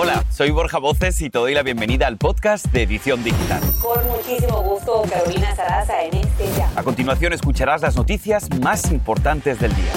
Hola, 0.00 0.24
soy 0.30 0.52
Borja 0.52 0.78
Voces 0.78 1.20
y 1.22 1.28
te 1.28 1.40
doy 1.40 1.54
la 1.54 1.64
bienvenida 1.64 2.06
al 2.06 2.18
podcast 2.18 2.66
de 2.66 2.84
Edición 2.84 3.24
Digital. 3.24 3.60
Con 3.82 4.06
muchísimo 4.06 4.62
gusto, 4.62 5.02
Carolina 5.10 5.56
Sarasa 5.56 6.04
en 6.04 6.14
este 6.18 6.46
ya. 6.56 6.70
A 6.76 6.84
continuación 6.84 7.32
escucharás 7.32 7.82
las 7.82 7.96
noticias 7.96 8.48
más 8.60 8.92
importantes 8.92 9.58
del 9.58 9.74
día. 9.74 9.92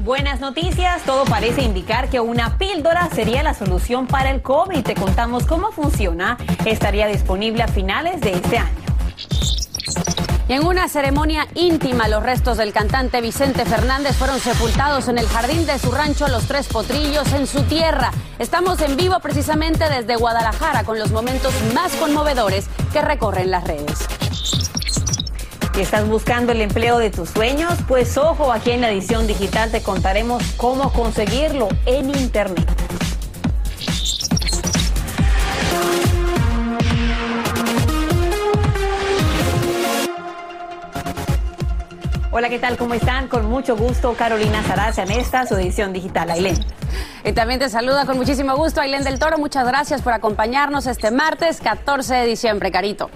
Buenas 0.00 0.40
noticias, 0.40 1.02
todo 1.04 1.24
parece 1.24 1.62
indicar 1.62 2.10
que 2.10 2.20
una 2.20 2.58
píldora 2.58 3.08
sería 3.08 3.42
la 3.42 3.54
solución 3.54 4.06
para 4.06 4.30
el 4.30 4.42
COVID. 4.42 4.82
Te 4.82 4.94
contamos 4.94 5.46
cómo 5.46 5.72
funciona. 5.72 6.36
Estaría 6.66 7.06
disponible 7.06 7.62
a 7.62 7.68
finales 7.68 8.20
de 8.20 8.32
este 8.34 8.58
año. 8.58 8.81
Y 10.48 10.54
en 10.54 10.66
una 10.66 10.88
ceremonia 10.88 11.46
íntima, 11.54 12.08
los 12.08 12.22
restos 12.22 12.56
del 12.56 12.72
cantante 12.72 13.20
Vicente 13.20 13.64
Fernández 13.64 14.16
fueron 14.16 14.40
sepultados 14.40 15.08
en 15.08 15.18
el 15.18 15.26
jardín 15.28 15.66
de 15.66 15.78
su 15.78 15.92
rancho 15.92 16.26
Los 16.28 16.46
Tres 16.46 16.66
Potrillos, 16.66 17.32
en 17.32 17.46
su 17.46 17.62
tierra. 17.62 18.10
Estamos 18.38 18.80
en 18.80 18.96
vivo 18.96 19.20
precisamente 19.20 19.88
desde 19.88 20.16
Guadalajara 20.16 20.82
con 20.84 20.98
los 20.98 21.12
momentos 21.12 21.54
más 21.74 21.92
conmovedores 21.92 22.66
que 22.92 23.02
recorren 23.02 23.50
las 23.50 23.64
redes. 23.64 23.98
Si 25.74 25.80
estás 25.80 26.06
buscando 26.06 26.52
el 26.52 26.60
empleo 26.60 26.98
de 26.98 27.10
tus 27.10 27.30
sueños, 27.30 27.72
pues 27.88 28.18
ojo, 28.18 28.52
aquí 28.52 28.72
en 28.72 28.82
la 28.82 28.90
edición 28.90 29.26
digital 29.26 29.70
te 29.70 29.82
contaremos 29.82 30.42
cómo 30.56 30.92
conseguirlo 30.92 31.68
en 31.86 32.10
Internet. 32.10 32.68
Hola, 42.34 42.48
¿qué 42.48 42.58
tal? 42.58 42.78
¿Cómo 42.78 42.94
están? 42.94 43.28
Con 43.28 43.44
mucho 43.44 43.76
gusto, 43.76 44.14
Carolina 44.14 44.62
Sarasa 44.62 45.02
en 45.02 45.10
esta, 45.10 45.44
su 45.44 45.54
edición 45.54 45.92
digital. 45.92 46.30
Ailén. 46.30 46.56
Y 47.26 47.32
también 47.32 47.60
te 47.60 47.68
saluda 47.68 48.06
con 48.06 48.16
muchísimo 48.16 48.56
gusto 48.56 48.80
Ailén 48.80 49.04
del 49.04 49.18
Toro. 49.18 49.36
Muchas 49.36 49.66
gracias 49.66 50.00
por 50.00 50.14
acompañarnos 50.14 50.86
este 50.86 51.10
martes 51.10 51.60
14 51.60 52.14
de 52.14 52.26
diciembre, 52.26 52.72
Carito. 52.72 53.10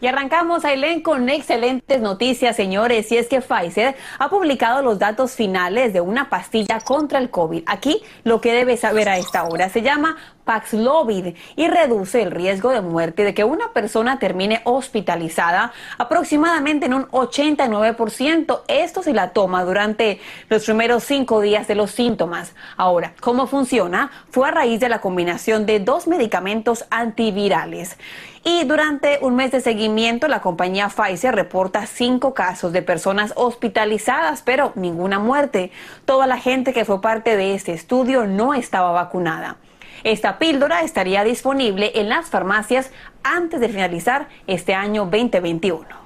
Y 0.00 0.08
arrancamos, 0.08 0.64
Ailén, 0.64 1.00
con 1.00 1.28
excelentes 1.28 2.00
noticias, 2.00 2.56
señores. 2.56 3.12
Y 3.12 3.18
es 3.18 3.28
que 3.28 3.40
Pfizer 3.40 3.94
ha 4.18 4.28
publicado 4.30 4.82
los 4.82 4.98
datos 4.98 5.32
finales 5.32 5.92
de 5.92 6.00
una 6.00 6.28
pastilla 6.28 6.80
contra 6.80 7.20
el 7.20 7.30
COVID. 7.30 7.62
Aquí 7.66 8.02
lo 8.24 8.40
que 8.40 8.52
debes 8.52 8.80
saber 8.80 9.08
a 9.08 9.16
esta 9.16 9.44
hora 9.44 9.68
se 9.68 9.82
llama 9.82 10.16
Paxlovid 10.44 11.34
y 11.56 11.68
reduce 11.68 12.22
el 12.22 12.30
riesgo 12.30 12.70
de 12.70 12.80
muerte 12.80 13.24
de 13.24 13.34
que 13.34 13.44
una 13.44 13.72
persona 13.72 14.18
termine 14.18 14.60
hospitalizada 14.64 15.72
aproximadamente 15.98 16.86
en 16.86 16.94
un 16.94 17.06
89%. 17.08 18.62
Esto 18.68 19.02
si 19.02 19.12
la 19.12 19.30
toma 19.30 19.64
durante 19.64 20.20
los 20.48 20.64
primeros 20.64 21.04
cinco 21.04 21.40
días 21.40 21.68
de 21.68 21.74
los 21.74 21.90
síntomas. 21.90 22.54
Ahora, 22.76 23.12
¿cómo 23.20 23.46
funciona? 23.46 24.10
Fue 24.30 24.48
a 24.48 24.50
raíz 24.50 24.80
de 24.80 24.88
la 24.88 25.00
combinación 25.00 25.66
de 25.66 25.80
dos 25.80 26.06
medicamentos 26.06 26.84
antivirales. 26.90 27.96
Y 28.42 28.64
durante 28.64 29.18
un 29.20 29.36
mes 29.36 29.52
de 29.52 29.60
seguimiento, 29.60 30.26
la 30.26 30.40
compañía 30.40 30.88
Pfizer 30.88 31.34
reporta 31.34 31.84
cinco 31.84 32.32
casos 32.32 32.72
de 32.72 32.80
personas 32.80 33.34
hospitalizadas, 33.36 34.40
pero 34.42 34.72
ninguna 34.76 35.18
muerte. 35.18 35.70
Toda 36.06 36.26
la 36.26 36.38
gente 36.38 36.72
que 36.72 36.86
fue 36.86 37.02
parte 37.02 37.36
de 37.36 37.54
este 37.54 37.72
estudio 37.72 38.26
no 38.26 38.54
estaba 38.54 38.92
vacunada. 38.92 39.58
Esta 40.04 40.38
píldora 40.38 40.82
estaría 40.82 41.24
disponible 41.24 41.92
en 41.94 42.08
las 42.08 42.26
farmacias 42.26 42.90
antes 43.22 43.60
de 43.60 43.68
finalizar 43.68 44.28
este 44.46 44.74
año 44.74 45.04
2021. 45.04 45.99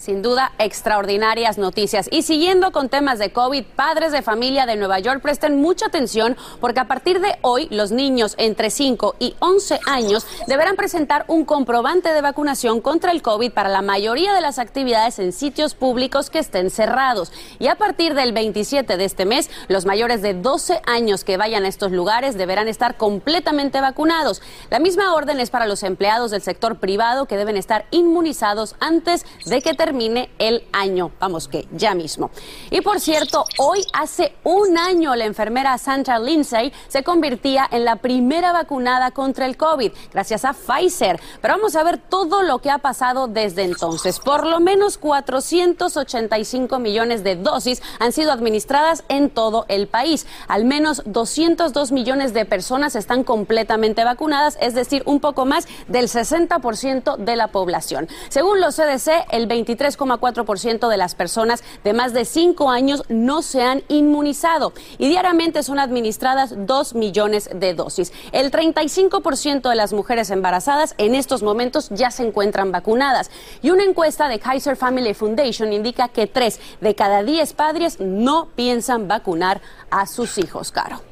Sin 0.00 0.22
duda, 0.22 0.52
extraordinarias 0.58 1.58
noticias. 1.58 2.08
Y 2.10 2.22
siguiendo 2.22 2.72
con 2.72 2.88
temas 2.88 3.18
de 3.18 3.32
COVID, 3.32 3.62
padres 3.76 4.12
de 4.12 4.22
familia 4.22 4.64
de 4.64 4.76
Nueva 4.76 4.98
York 4.98 5.20
presten 5.20 5.60
mucha 5.60 5.88
atención 5.88 6.38
porque 6.58 6.80
a 6.80 6.88
partir 6.88 7.20
de 7.20 7.36
hoy 7.42 7.68
los 7.70 7.92
niños 7.92 8.34
entre 8.38 8.70
5 8.70 9.16
y 9.18 9.34
11 9.40 9.78
años 9.84 10.26
deberán 10.46 10.76
presentar 10.76 11.26
un 11.28 11.44
comprobante 11.44 12.14
de 12.14 12.22
vacunación 12.22 12.80
contra 12.80 13.12
el 13.12 13.20
COVID 13.20 13.52
para 13.52 13.68
la 13.68 13.82
mayoría 13.82 14.32
de 14.32 14.40
las 14.40 14.58
actividades 14.58 15.18
en 15.18 15.34
sitios 15.34 15.74
públicos 15.74 16.30
que 16.30 16.38
estén 16.38 16.70
cerrados. 16.70 17.30
Y 17.58 17.66
a 17.66 17.74
partir 17.74 18.14
del 18.14 18.32
27 18.32 18.96
de 18.96 19.04
este 19.04 19.26
mes, 19.26 19.50
los 19.68 19.84
mayores 19.84 20.22
de 20.22 20.32
12 20.32 20.80
años 20.86 21.24
que 21.24 21.36
vayan 21.36 21.66
a 21.66 21.68
estos 21.68 21.92
lugares 21.92 22.38
deberán 22.38 22.68
estar 22.68 22.96
completamente 22.96 23.82
vacunados. 23.82 24.40
La 24.70 24.78
misma 24.78 25.12
orden 25.12 25.40
es 25.40 25.50
para 25.50 25.66
los 25.66 25.82
empleados 25.82 26.30
del 26.30 26.40
sector 26.40 26.78
privado 26.78 27.26
que 27.26 27.36
deben 27.36 27.58
estar 27.58 27.84
inmunizados 27.90 28.76
antes 28.80 29.26
de 29.44 29.60
que 29.60 29.74
termine 29.74 29.89
termine 29.90 30.30
el 30.38 30.62
año. 30.72 31.10
Vamos 31.18 31.48
que 31.48 31.66
ya 31.72 31.94
mismo. 31.94 32.30
Y 32.70 32.80
por 32.80 33.00
cierto, 33.00 33.44
hoy 33.58 33.84
hace 33.92 34.36
un 34.44 34.78
año 34.78 35.16
la 35.16 35.24
enfermera 35.24 35.76
Sandra 35.78 36.20
Lindsay 36.20 36.72
se 36.86 37.02
convertía 37.02 37.66
en 37.72 37.84
la 37.84 37.96
primera 37.96 38.52
vacunada 38.52 39.10
contra 39.10 39.46
el 39.46 39.56
COVID, 39.56 39.90
gracias 40.12 40.44
a 40.44 40.52
Pfizer. 40.52 41.20
Pero 41.42 41.54
vamos 41.54 41.74
a 41.74 41.82
ver 41.82 41.98
todo 41.98 42.44
lo 42.44 42.60
que 42.60 42.70
ha 42.70 42.78
pasado 42.78 43.26
desde 43.26 43.64
entonces. 43.64 44.20
Por 44.20 44.46
lo 44.46 44.60
menos 44.60 44.96
485 44.96 46.78
millones 46.78 47.24
de 47.24 47.34
dosis 47.34 47.82
han 47.98 48.12
sido 48.12 48.30
administradas 48.30 49.02
en 49.08 49.28
todo 49.28 49.66
el 49.66 49.88
país. 49.88 50.24
Al 50.46 50.66
menos 50.66 51.02
202 51.04 51.90
millones 51.90 52.32
de 52.32 52.44
personas 52.44 52.94
están 52.94 53.24
completamente 53.24 54.04
vacunadas, 54.04 54.56
es 54.60 54.74
decir, 54.74 55.02
un 55.06 55.18
poco 55.18 55.46
más 55.46 55.66
del 55.88 56.06
60% 56.06 57.16
de 57.16 57.34
la 57.34 57.48
población. 57.48 58.06
Según 58.28 58.60
los 58.60 58.76
CDC, 58.76 59.26
el 59.30 59.48
23 59.48 59.79
3,4% 59.80 60.88
de 60.88 60.96
las 60.96 61.14
personas 61.14 61.64
de 61.82 61.92
más 61.94 62.12
de 62.12 62.24
5 62.24 62.70
años 62.70 63.02
no 63.08 63.40
se 63.42 63.62
han 63.62 63.82
inmunizado 63.88 64.72
y 64.98 65.08
diariamente 65.08 65.62
son 65.62 65.78
administradas 65.78 66.54
2 66.66 66.94
millones 66.94 67.48
de 67.54 67.74
dosis. 67.74 68.12
El 68.32 68.50
35% 68.50 69.68
de 69.68 69.74
las 69.74 69.92
mujeres 69.92 70.30
embarazadas 70.30 70.94
en 70.98 71.14
estos 71.14 71.42
momentos 71.42 71.88
ya 71.90 72.10
se 72.10 72.26
encuentran 72.26 72.72
vacunadas 72.72 73.30
y 73.62 73.70
una 73.70 73.84
encuesta 73.84 74.28
de 74.28 74.38
Kaiser 74.38 74.76
Family 74.76 75.14
Foundation 75.14 75.72
indica 75.72 76.08
que 76.08 76.26
3 76.26 76.60
de 76.80 76.94
cada 76.94 77.22
10 77.22 77.52
padres 77.54 77.98
no 78.00 78.48
piensan 78.54 79.08
vacunar 79.08 79.60
a 79.90 80.06
sus 80.06 80.38
hijos, 80.38 80.70
Caro. 80.70 81.09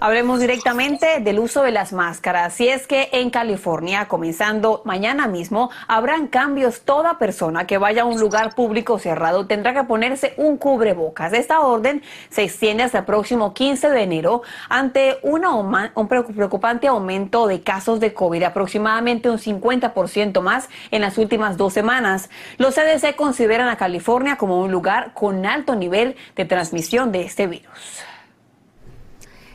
Hablemos 0.00 0.38
directamente 0.38 1.18
del 1.18 1.40
uso 1.40 1.64
de 1.64 1.72
las 1.72 1.92
máscaras. 1.92 2.60
Y 2.60 2.68
es 2.68 2.86
que 2.86 3.08
en 3.10 3.30
California, 3.30 4.06
comenzando 4.06 4.80
mañana 4.84 5.26
mismo, 5.26 5.70
habrán 5.88 6.28
cambios. 6.28 6.82
Toda 6.82 7.18
persona 7.18 7.66
que 7.66 7.78
vaya 7.78 8.02
a 8.02 8.04
un 8.04 8.20
lugar 8.20 8.54
público 8.54 9.00
cerrado 9.00 9.48
tendrá 9.48 9.74
que 9.74 9.82
ponerse 9.82 10.34
un 10.36 10.56
cubrebocas. 10.56 11.32
Esta 11.32 11.62
orden 11.62 12.02
se 12.30 12.44
extiende 12.44 12.84
hasta 12.84 12.98
el 12.98 13.06
próximo 13.06 13.52
15 13.52 13.90
de 13.90 14.02
enero 14.02 14.42
ante 14.68 15.18
una, 15.22 15.52
un 15.56 16.06
preocupante 16.06 16.86
aumento 16.86 17.48
de 17.48 17.62
casos 17.62 17.98
de 17.98 18.14
COVID, 18.14 18.44
aproximadamente 18.44 19.28
un 19.28 19.38
50% 19.38 20.40
más 20.42 20.68
en 20.92 21.00
las 21.00 21.18
últimas 21.18 21.56
dos 21.56 21.72
semanas. 21.72 22.30
Los 22.56 22.76
CDC 22.76 23.16
consideran 23.16 23.68
a 23.68 23.76
California 23.76 24.36
como 24.36 24.60
un 24.60 24.70
lugar 24.70 25.12
con 25.12 25.44
alto 25.44 25.74
nivel 25.74 26.14
de 26.36 26.44
transmisión 26.44 27.10
de 27.10 27.22
este 27.22 27.48
virus. 27.48 28.07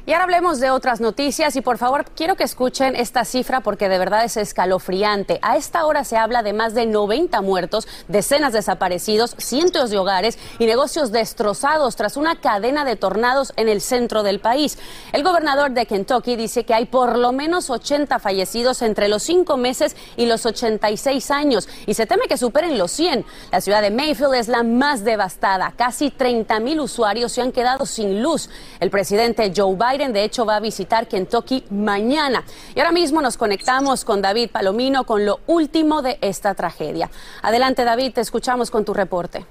Y 0.05 0.11
ahora 0.11 0.25
hablemos 0.25 0.59
de 0.59 0.69
otras 0.69 0.99
noticias 0.99 1.55
y 1.55 1.61
por 1.61 1.77
favor 1.77 2.03
quiero 2.13 2.35
que 2.35 2.43
escuchen 2.43 2.93
esta 2.97 3.23
cifra 3.23 3.61
porque 3.61 3.87
de 3.87 3.97
verdad 3.97 4.25
es 4.25 4.35
escalofriante. 4.35 5.39
A 5.41 5.55
esta 5.55 5.85
hora 5.85 6.03
se 6.03 6.17
habla 6.17 6.43
de 6.43 6.51
más 6.51 6.73
de 6.73 6.85
90 6.85 7.39
muertos, 7.41 7.87
decenas 8.09 8.51
desaparecidos, 8.51 9.33
cientos 9.37 9.91
de 9.91 9.97
hogares 9.97 10.37
y 10.59 10.65
negocios 10.65 11.13
destrozados 11.13 11.95
tras 11.95 12.17
una 12.17 12.35
cadena 12.41 12.83
de 12.83 12.97
tornados 12.97 13.53
en 13.55 13.69
el 13.69 13.79
centro 13.79 14.23
del 14.23 14.41
país. 14.41 14.77
El 15.13 15.23
gobernador 15.23 15.71
de 15.71 15.85
Kentucky 15.85 16.35
dice 16.35 16.65
que 16.65 16.73
hay 16.73 16.83
por 16.83 17.17
lo 17.17 17.31
menos 17.31 17.69
80 17.69 18.19
fallecidos 18.19 18.81
entre 18.81 19.07
los 19.07 19.23
5 19.23 19.55
meses 19.55 19.95
y 20.17 20.25
los 20.25 20.45
86 20.45 21.31
años 21.31 21.69
y 21.85 21.93
se 21.93 22.05
teme 22.05 22.27
que 22.27 22.35
superen 22.35 22.77
los 22.77 22.91
100. 22.91 23.25
La 23.53 23.61
ciudad 23.61 23.81
de 23.81 23.89
Mayfield 23.89 24.33
es 24.33 24.49
la 24.49 24.63
más 24.63 25.06
devastada. 25.06 25.71
Casi 25.77 26.09
30 26.09 26.59
mil 26.59 26.81
usuarios 26.81 27.31
se 27.31 27.41
han 27.41 27.53
quedado 27.53 27.85
sin 27.85 28.21
luz. 28.21 28.49
El 28.81 28.89
presidente 28.89 29.53
Joe 29.56 29.77
Biden 29.77 29.93
De 29.94 30.24
hecho, 30.24 30.44
va 30.44 30.56
a 30.56 30.60
visitar 30.60 31.07
Kentucky 31.07 31.66
mañana. 31.69 32.44
Y 32.74 32.80
ahora 32.80 32.92
mismo 32.92 33.22
nos 33.22 33.38
conectamos 33.38 34.04
con 34.04 34.24
David 34.24 34.50
Palomino 34.50 35.04
con 35.04 35.24
lo 35.24 35.42
último 35.45 36.01
de 36.01 36.18
esta 36.22 36.56
tragedia. 36.56 37.12
Adelante, 37.44 37.84
David, 37.84 38.13
te 38.13 38.22
escuchamos 38.22 38.72
con 38.72 38.86
tu 38.86 38.95
reporte. 38.95 39.45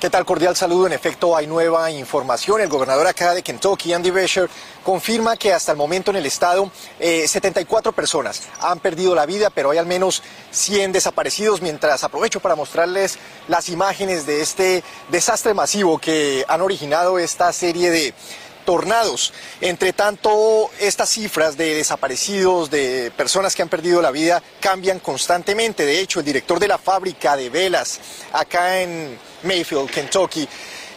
¿Qué 0.00 0.10
tal? 0.10 0.24
Cordial 0.24 0.56
saludo. 0.56 0.88
En 0.88 0.92
efecto, 0.92 1.36
hay 1.36 1.46
nueva 1.46 1.88
información. 1.92 2.60
El 2.60 2.68
gobernador 2.68 3.06
acá 3.06 3.32
de 3.32 3.44
Kentucky, 3.44 3.92
Andy 3.92 4.10
Beshear, 4.10 4.48
confirma 4.82 5.36
que 5.36 5.52
hasta 5.52 5.70
el 5.70 5.78
momento 5.78 6.10
en 6.10 6.16
el 6.16 6.26
estado 6.26 6.68
74 6.98 7.90
eh, 7.90 7.94
personas 7.94 8.42
han 8.58 8.80
perdido 8.80 9.14
la 9.14 9.24
vida, 9.24 9.50
pero 9.50 9.70
hay 9.70 9.78
al 9.78 9.86
menos 9.86 10.24
100 10.50 10.90
desaparecidos. 10.90 11.62
Mientras 11.62 12.02
aprovecho 12.02 12.40
para 12.40 12.56
mostrarles 12.56 13.20
las 13.46 13.68
imágenes 13.68 14.26
de 14.26 14.40
este 14.40 14.82
desastre 15.10 15.54
masivo 15.54 16.00
que 16.00 16.44
han 16.48 16.60
originado 16.60 17.20
esta 17.20 17.52
serie 17.52 17.92
de 17.92 18.14
tornados. 18.64 19.32
Entre 19.60 19.92
tanto, 19.92 20.70
estas 20.80 21.10
cifras 21.10 21.56
de 21.56 21.74
desaparecidos, 21.74 22.70
de 22.70 23.12
personas 23.16 23.54
que 23.54 23.62
han 23.62 23.68
perdido 23.68 24.02
la 24.02 24.10
vida, 24.10 24.42
cambian 24.60 25.00
constantemente. 25.00 25.84
De 25.84 26.00
hecho, 26.00 26.20
el 26.20 26.26
director 26.26 26.58
de 26.58 26.68
la 26.68 26.78
fábrica 26.78 27.36
de 27.36 27.50
velas 27.50 28.00
acá 28.32 28.80
en 28.80 29.18
Mayfield, 29.42 29.90
Kentucky, 29.90 30.48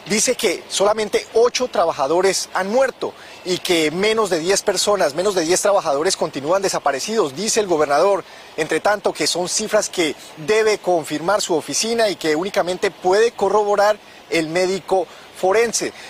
dice 0.08 0.36
que 0.36 0.64
solamente 0.70 1.26
ocho 1.34 1.68
trabajadores 1.68 2.50
han 2.54 2.70
muerto 2.70 3.14
y 3.44 3.58
que 3.58 3.92
menos 3.92 4.30
de 4.30 4.40
10 4.40 4.62
personas, 4.64 5.16
menos 5.16 5.36
de 5.36 5.42
10 5.42 5.62
trabajadores 5.62 6.18
continúan 6.18 6.62
desaparecidos, 6.62 7.36
dice 7.36 7.60
el 7.60 7.68
gobernador. 7.68 8.24
Entre 8.58 8.80
tanto, 8.80 9.14
que 9.14 9.28
son 9.28 9.50
cifras 9.50 9.90
que 9.90 10.16
debe 10.38 10.78
confirmar 10.78 11.42
su 11.42 11.56
oficina 11.56 12.10
y 12.10 12.16
que 12.16 12.36
únicamente 12.36 12.92
puede 12.92 13.32
corroborar 13.32 13.98
el 14.30 14.48
médico 14.48 15.08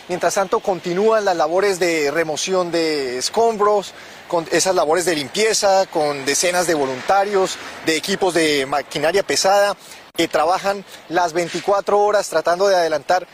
Mientras 0.07 0.33
tanto, 0.33 0.59
continúan 0.61 1.25
las 1.25 1.35
labores 1.35 1.77
de 1.77 2.09
remoción 2.09 2.71
de 2.71 3.17
escombros, 3.17 3.93
con 4.29 4.47
esas 4.51 4.73
labores 4.73 5.03
de 5.05 5.15
limpieza, 5.15 5.85
con 5.87 6.25
decenas 6.25 6.67
de 6.67 6.73
voluntarios, 6.73 7.57
de 7.85 7.97
equipos 7.97 8.33
de 8.33 8.65
maquinaria 8.65 9.23
pesada 9.23 9.75
que 10.15 10.27
trabajan 10.29 10.85
las 11.09 11.33
24 11.33 11.99
horas 11.99 12.29
tratando 12.29 12.67
de 12.67 12.75
adelantar 12.75 13.27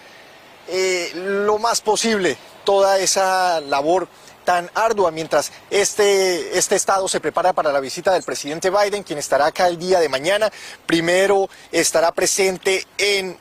eh, 0.68 1.12
lo 1.13 1.59
más 1.59 1.81
posible 1.81 2.36
toda 2.63 2.97
esa 2.97 3.62
labor 3.62 4.07
tan 4.44 4.71
ardua 4.74 5.12
mientras 5.12 5.51
este, 5.69 6.57
este 6.57 6.75
estado 6.75 7.07
se 7.07 7.19
prepara 7.19 7.54
para 7.54 7.71
la 7.71 7.80
visita 7.80 8.13
del 8.13 8.24
presidente 8.24 8.71
Biden, 8.71 9.04
quien 9.04 9.19
estará 9.19 9.45
acá 9.45 9.68
el 9.68 9.77
día 9.77 10.00
de 10.00 10.09
mañana. 10.09 10.51
Primero 10.88 11.47
estará 11.71 12.12
presente 12.12 12.88
en 12.97 13.38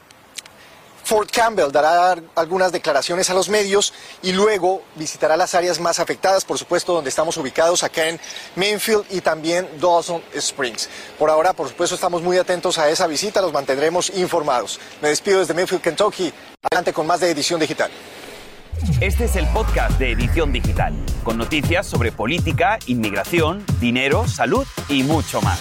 Fort 1.11 1.33
Campbell, 1.33 1.73
dará 1.73 2.15
algunas 2.37 2.71
declaraciones 2.71 3.29
a 3.31 3.35
los 3.35 3.49
medios 3.49 3.93
y 4.23 4.31
luego 4.31 4.81
visitará 4.95 5.37
las 5.37 5.57
áreas 5.57 5.81
más 5.81 5.99
afectadas, 5.99 6.45
por 6.45 6.57
supuesto, 6.57 6.93
donde 6.93 7.11
estamos 7.11 7.37
ubicados 7.37 7.83
acá 7.83 8.07
en 8.07 8.21
Mainfield 8.55 9.07
y 9.11 9.21
también 9.21 9.69
Dawson 9.81 10.23
Springs. 10.37 10.89
Por 11.19 11.29
ahora, 11.29 11.53
por 11.53 11.69
supuesto, 11.69 11.97
estamos 11.97 12.23
muy 12.23 12.39
atentos 12.39 12.79
a 12.79 12.89
esa 12.91 13.09
visita, 13.09 13.43
los 13.43 13.53
mantendremos 13.53 14.11
informados. 14.11 14.79
Me 15.03 15.09
despido 15.09 15.41
desde 15.41 15.53
Mainfield, 15.53 15.83
Kentucky. 15.83 16.33
Adelante 16.62 16.93
con 16.93 17.09
más 17.09 17.19
de 17.19 17.29
Edición 17.29 17.59
Digital. 17.59 17.91
Este 19.01 19.25
es 19.25 19.35
el 19.35 19.49
podcast 19.49 19.99
de 19.99 20.13
Edición 20.13 20.53
Digital, 20.53 20.95
con 21.25 21.39
noticias 21.39 21.89
sobre 21.89 22.13
política, 22.13 22.79
inmigración, 22.87 23.65
dinero, 23.81 24.29
salud 24.29 24.65
y 24.89 25.03
mucho 25.03 25.43
más. 25.43 25.61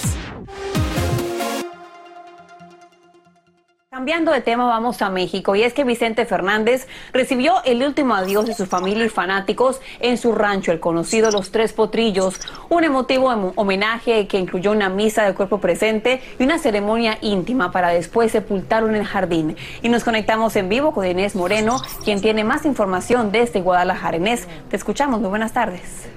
Cambiando 3.92 4.32
de 4.32 4.42
tema, 4.42 4.68
vamos 4.68 5.02
a 5.02 5.10
México. 5.10 5.56
Y 5.56 5.64
es 5.64 5.74
que 5.74 5.84
Vicente 5.84 6.24
Fernández 6.28 6.88
recibió 7.12 7.64
el 7.66 7.82
último 7.82 8.14
adiós 8.14 8.46
de 8.46 8.54
su 8.54 8.68
familia 8.68 9.04
y 9.04 9.10
fanáticos 9.10 9.82
en 10.00 10.20
su 10.20 10.32
rancho, 10.32 10.72
el 10.72 10.80
conocido 10.80 11.32
Los 11.32 11.50
Tres 11.50 11.74
Potrillos. 11.74 12.40
Un 12.70 12.84
emotivo 12.84 13.30
homenaje 13.56 14.28
que 14.28 14.38
incluyó 14.38 14.74
una 14.74 14.90
misa 14.90 15.24
de 15.24 15.34
cuerpo 15.34 15.58
presente 15.58 16.22
y 16.38 16.44
una 16.44 16.60
ceremonia 16.60 17.18
íntima 17.22 17.72
para 17.72 17.90
después 17.90 18.32
sepultarlo 18.32 18.90
en 18.90 18.96
el 18.96 19.06
jardín. 19.06 19.58
Y 19.82 19.90
nos 19.90 20.04
conectamos 20.04 20.56
en 20.56 20.70
vivo 20.70 20.94
con 20.94 21.08
Inés 21.08 21.36
Moreno, 21.36 21.82
quien 22.06 22.22
tiene 22.22 22.44
más 22.44 22.66
información 22.66 23.32
desde 23.32 23.60
Guadalajara. 23.60 24.18
Inés, 24.18 24.48
te 24.70 24.76
escuchamos. 24.76 25.20
Muy 25.20 25.30
buenas 25.30 25.54
tardes. 25.54 26.08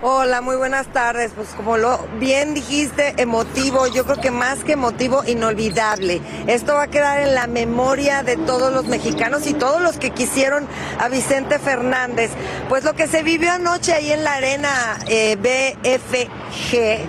Hola, 0.00 0.42
muy 0.42 0.54
buenas 0.54 0.86
tardes. 0.92 1.32
Pues 1.34 1.48
como 1.56 1.76
lo 1.76 1.98
bien 2.20 2.54
dijiste, 2.54 3.14
emotivo, 3.16 3.88
yo 3.88 4.04
creo 4.04 4.20
que 4.20 4.30
más 4.30 4.62
que 4.62 4.74
emotivo, 4.74 5.24
inolvidable. 5.26 6.20
Esto 6.46 6.74
va 6.74 6.84
a 6.84 6.86
quedar 6.86 7.20
en 7.20 7.34
la 7.34 7.48
memoria 7.48 8.22
de 8.22 8.36
todos 8.36 8.72
los 8.72 8.86
mexicanos 8.86 9.48
y 9.48 9.54
todos 9.54 9.82
los 9.82 9.96
que 9.96 10.10
quisieron 10.10 10.68
a 11.00 11.08
Vicente 11.08 11.58
Fernández. 11.58 12.30
Pues 12.68 12.84
lo 12.84 12.94
que 12.94 13.08
se 13.08 13.24
vivió 13.24 13.50
anoche 13.50 13.92
ahí 13.92 14.12
en 14.12 14.22
la 14.22 14.34
arena 14.34 14.70
eh, 15.08 15.34
BFG 15.34 17.00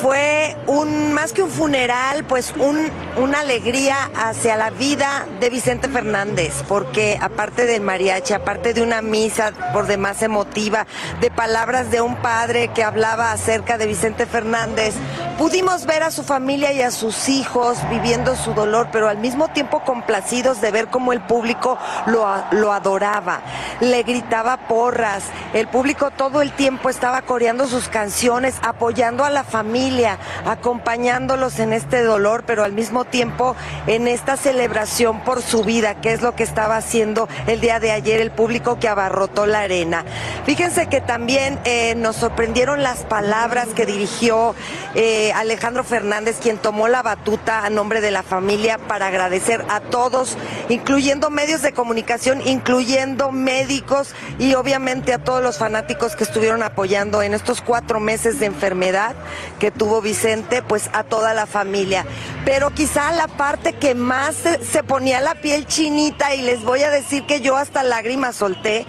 fue 0.00 0.56
un 0.66 1.12
más 1.12 1.32
que 1.32 1.42
un 1.42 1.50
funeral, 1.50 2.24
pues 2.24 2.54
un, 2.58 2.90
una 3.16 3.40
alegría 3.40 4.10
hacia 4.14 4.56
la 4.56 4.70
vida 4.70 5.26
de 5.40 5.50
Vicente 5.50 5.88
Fernández, 5.88 6.62
porque 6.68 7.18
aparte 7.20 7.66
del 7.66 7.82
mariachi, 7.82 8.34
aparte 8.34 8.74
de 8.74 8.82
una 8.82 9.02
misa 9.02 9.52
por 9.72 9.86
demás 9.86 10.22
emotiva, 10.22 10.86
de 11.20 11.30
palabras 11.30 11.90
de 11.90 12.00
un 12.00 12.16
padre 12.16 12.68
que 12.68 12.82
hablaba 12.82 13.32
acerca 13.32 13.78
de 13.78 13.86
Vicente 13.86 14.26
Fernández, 14.26 14.94
pudimos 15.38 15.86
ver 15.86 16.02
a 16.02 16.10
su 16.10 16.22
familia 16.22 16.72
y 16.72 16.82
a 16.82 16.90
sus 16.90 17.28
hijos 17.28 17.78
viviendo 17.90 18.36
su 18.36 18.54
dolor, 18.54 18.88
pero 18.90 19.08
al 19.08 19.18
mismo 19.18 19.48
tiempo 19.48 19.80
complacidos 19.84 20.60
de 20.60 20.70
ver 20.70 20.88
cómo 20.88 21.12
el 21.12 21.20
público 21.20 21.78
lo, 22.06 22.26
lo 22.52 22.72
adoraba, 22.72 23.40
le 23.80 24.02
gritaba 24.02 24.56
porras, 24.56 25.24
el 25.54 25.68
público 25.68 26.10
todo 26.10 26.42
el 26.42 26.52
tiempo 26.52 26.88
estaba 26.88 27.22
coreando 27.22 27.66
sus 27.66 27.88
canciones, 27.88 28.56
apoyando 28.62 29.24
a 29.24 29.30
la 29.30 29.44
familia 29.44 30.18
acompañándolos 30.44 31.58
en 31.58 31.72
este 31.72 32.02
dolor, 32.02 32.44
pero 32.46 32.64
al 32.64 32.72
mismo 32.72 33.04
tiempo 33.04 33.56
en 33.86 34.08
esta 34.08 34.36
celebración 34.36 35.20
por 35.20 35.42
su 35.42 35.64
vida, 35.64 36.00
que 36.00 36.12
es 36.12 36.22
lo 36.22 36.34
que 36.34 36.42
estaba 36.42 36.76
haciendo 36.76 37.28
el 37.46 37.60
día 37.60 37.80
de 37.80 37.92
ayer 37.92 38.20
el 38.20 38.30
público 38.30 38.78
que 38.78 38.88
abarrotó 38.88 39.46
la 39.46 39.60
arena. 39.60 40.04
Fíjense 40.44 40.86
que 40.86 41.00
también 41.00 41.58
eh, 41.64 41.94
nos 41.96 42.16
sorprendieron 42.16 42.82
las 42.82 43.04
palabras 43.04 43.68
que 43.74 43.86
dirigió 43.86 44.54
eh, 44.94 45.25
Alejandro 45.32 45.84
Fernández, 45.84 46.36
quien 46.40 46.58
tomó 46.58 46.88
la 46.88 47.02
batuta 47.02 47.64
a 47.64 47.70
nombre 47.70 48.00
de 48.00 48.10
la 48.10 48.22
familia 48.22 48.78
para 48.78 49.08
agradecer 49.08 49.64
a 49.68 49.80
todos, 49.80 50.36
incluyendo 50.68 51.30
medios 51.30 51.62
de 51.62 51.72
comunicación, 51.72 52.40
incluyendo 52.46 53.32
médicos 53.32 54.14
y 54.38 54.54
obviamente 54.54 55.12
a 55.12 55.18
todos 55.18 55.42
los 55.42 55.58
fanáticos 55.58 56.16
que 56.16 56.24
estuvieron 56.24 56.62
apoyando 56.62 57.22
en 57.22 57.34
estos 57.34 57.60
cuatro 57.60 58.00
meses 58.00 58.40
de 58.40 58.46
enfermedad 58.46 59.14
que 59.58 59.70
tuvo 59.70 60.00
Vicente, 60.00 60.62
pues 60.62 60.90
a 60.92 61.04
toda 61.04 61.34
la 61.34 61.46
familia. 61.46 62.04
Pero 62.44 62.70
quizá 62.70 63.12
la 63.12 63.28
parte 63.28 63.72
que 63.74 63.94
más 63.94 64.36
se, 64.36 64.82
ponía 64.82 65.20
la 65.20 65.34
piel 65.34 65.66
chinita 65.66 66.34
y 66.34 66.42
les 66.42 66.62
voy 66.62 66.82
a 66.82 66.90
decir 66.90 67.26
que 67.26 67.40
yo 67.40 67.56
hasta 67.56 67.82
lágrimas 67.82 68.36
solté 68.36 68.86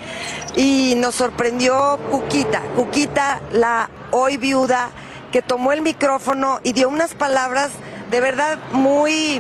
y 0.56 0.95
nos 0.98 1.16
sorprendió 1.16 2.00
Cuquita, 2.12 2.62
Cuquita, 2.75 3.42
la 3.51 3.89
hoy 4.12 4.38
viuda, 4.38 4.89
que 5.38 5.44
tomó 5.44 5.72
el 5.72 5.84
micrófono 5.84 6.60
y 6.63 6.74
dio 6.74 6.89
unas 6.89 7.13
palabras 7.13 7.69
de 8.10 8.22
verdad 8.22 8.57
muy 8.72 9.39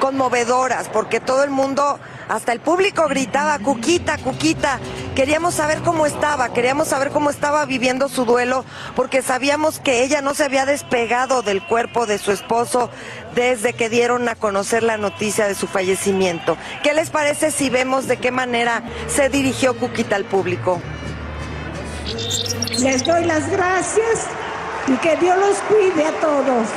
conmovedoras, 0.00 0.88
porque 0.88 1.20
todo 1.20 1.44
el 1.44 1.50
mundo 1.50 2.00
hasta 2.26 2.52
el 2.52 2.60
público 2.60 3.06
gritaba, 3.06 3.58
Cuquita, 3.58 4.16
Cuquita. 4.16 4.80
Queríamos 5.14 5.52
saber 5.52 5.82
cómo 5.82 6.06
estaba, 6.06 6.54
queríamos 6.54 6.88
saber 6.88 7.10
cómo 7.10 7.28
estaba 7.28 7.66
viviendo 7.66 8.08
su 8.08 8.24
duelo, 8.24 8.64
porque 8.94 9.20
sabíamos 9.20 9.78
que 9.78 10.04
ella 10.04 10.22
no 10.22 10.32
se 10.32 10.44
había 10.44 10.64
despegado 10.64 11.42
del 11.42 11.62
cuerpo 11.62 12.06
de 12.06 12.16
su 12.16 12.32
esposo 12.32 12.88
desde 13.34 13.74
que 13.74 13.90
dieron 13.90 14.30
a 14.30 14.36
conocer 14.36 14.82
la 14.82 14.96
noticia 14.96 15.46
de 15.46 15.54
su 15.54 15.66
fallecimiento. 15.66 16.56
¿Qué 16.82 16.94
les 16.94 17.10
parece 17.10 17.50
si 17.50 17.68
vemos 17.68 18.08
de 18.08 18.16
qué 18.16 18.30
manera 18.30 18.82
se 19.06 19.28
dirigió 19.28 19.76
Cuquita 19.76 20.16
al 20.16 20.24
público? 20.24 20.80
Les 22.80 23.04
doy 23.04 23.26
las 23.26 23.50
gracias 23.50 24.28
y 24.88 24.96
que 24.98 25.16
Dios 25.16 25.36
los 25.38 25.56
cuide 25.62 26.04
a 26.06 26.12
todos. 26.20 26.68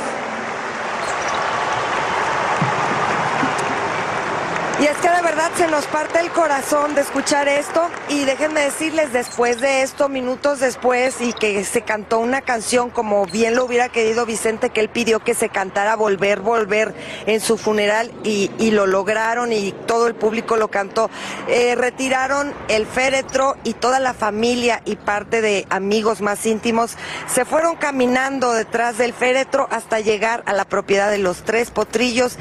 Y 4.80 4.86
es 4.86 4.96
que 4.96 5.10
de 5.10 5.20
verdad 5.20 5.50
se 5.58 5.68
nos 5.68 5.84
parte 5.88 6.20
el 6.20 6.30
corazón 6.30 6.94
de 6.94 7.02
escuchar 7.02 7.48
esto 7.48 7.90
y 8.08 8.24
déjenme 8.24 8.62
decirles 8.62 9.12
después 9.12 9.60
de 9.60 9.82
esto, 9.82 10.08
minutos 10.08 10.58
después 10.60 11.20
y 11.20 11.34
que 11.34 11.62
se 11.64 11.82
cantó 11.82 12.18
una 12.18 12.40
canción 12.40 12.88
como 12.88 13.26
bien 13.26 13.56
lo 13.56 13.66
hubiera 13.66 13.90
querido 13.90 14.24
Vicente 14.24 14.70
que 14.70 14.80
él 14.80 14.88
pidió 14.88 15.20
que 15.20 15.34
se 15.34 15.50
cantara 15.50 15.96
Volver, 15.96 16.40
Volver 16.40 16.94
en 17.26 17.40
su 17.40 17.58
funeral 17.58 18.10
y, 18.24 18.48
lo 18.70 18.86
lograron 18.86 19.52
y 19.52 19.72
todo 19.72 20.06
el 20.06 20.14
público 20.14 20.56
lo 20.56 20.68
cantó. 20.68 21.10
Eh, 21.46 21.74
retiraron 21.74 22.54
el 22.68 22.86
féretro 22.86 23.58
y 23.64 23.74
toda 23.74 24.00
la 24.00 24.14
familia 24.14 24.80
y 24.86 24.96
parte 24.96 25.42
de 25.42 25.66
amigos 25.68 26.22
más 26.22 26.46
íntimos 26.46 26.96
se 27.26 27.44
fueron 27.44 27.76
caminando 27.76 28.52
detrás 28.52 28.96
del 28.96 29.12
féretro 29.12 29.68
hasta 29.70 30.00
llegar 30.00 30.42
a 30.46 30.54
la 30.54 30.64
propiedad 30.64 31.10
de 31.10 31.18
los 31.18 31.42
tres 31.42 31.70
potrillos 31.70 32.38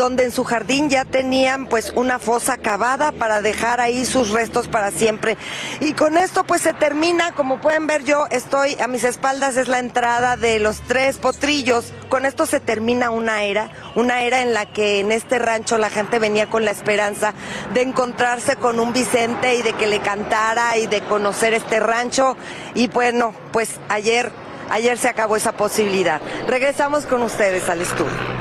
donde 0.00 0.24
en 0.24 0.32
su 0.32 0.44
jardín 0.44 0.88
ya 0.88 1.04
tenían 1.04 1.66
pues 1.66 1.92
una 1.94 2.18
fosa 2.18 2.56
cavada 2.56 3.12
para 3.12 3.42
dejar 3.42 3.82
ahí 3.82 4.06
sus 4.06 4.30
restos 4.30 4.66
para 4.66 4.90
siempre. 4.90 5.36
Y 5.80 5.92
con 5.92 6.16
esto 6.16 6.44
pues 6.44 6.62
se 6.62 6.72
termina, 6.72 7.32
como 7.32 7.60
pueden 7.60 7.86
ver 7.86 8.02
yo 8.04 8.26
estoy 8.30 8.78
a 8.80 8.86
mis 8.86 9.04
espaldas 9.04 9.58
es 9.58 9.68
la 9.68 9.78
entrada 9.78 10.38
de 10.38 10.58
los 10.58 10.80
tres 10.80 11.18
potrillos. 11.18 11.92
Con 12.08 12.24
esto 12.24 12.46
se 12.46 12.60
termina 12.60 13.10
una 13.10 13.42
era, 13.42 13.72
una 13.94 14.22
era 14.22 14.40
en 14.40 14.54
la 14.54 14.64
que 14.64 15.00
en 15.00 15.12
este 15.12 15.38
rancho 15.38 15.76
la 15.76 15.90
gente 15.90 16.18
venía 16.18 16.48
con 16.48 16.64
la 16.64 16.70
esperanza 16.70 17.34
de 17.74 17.82
encontrarse 17.82 18.56
con 18.56 18.80
un 18.80 18.94
Vicente 18.94 19.56
y 19.56 19.60
de 19.60 19.74
que 19.74 19.86
le 19.86 20.00
cantara 20.00 20.78
y 20.78 20.86
de 20.86 21.02
conocer 21.02 21.52
este 21.52 21.78
rancho 21.78 22.38
y 22.74 22.88
bueno, 22.88 23.34
pues 23.52 23.78
ayer 23.90 24.32
ayer 24.70 24.96
se 24.96 25.10
acabó 25.10 25.36
esa 25.36 25.52
posibilidad. 25.52 26.22
Regresamos 26.46 27.04
con 27.04 27.20
ustedes 27.20 27.68
al 27.68 27.82
estudio. 27.82 28.39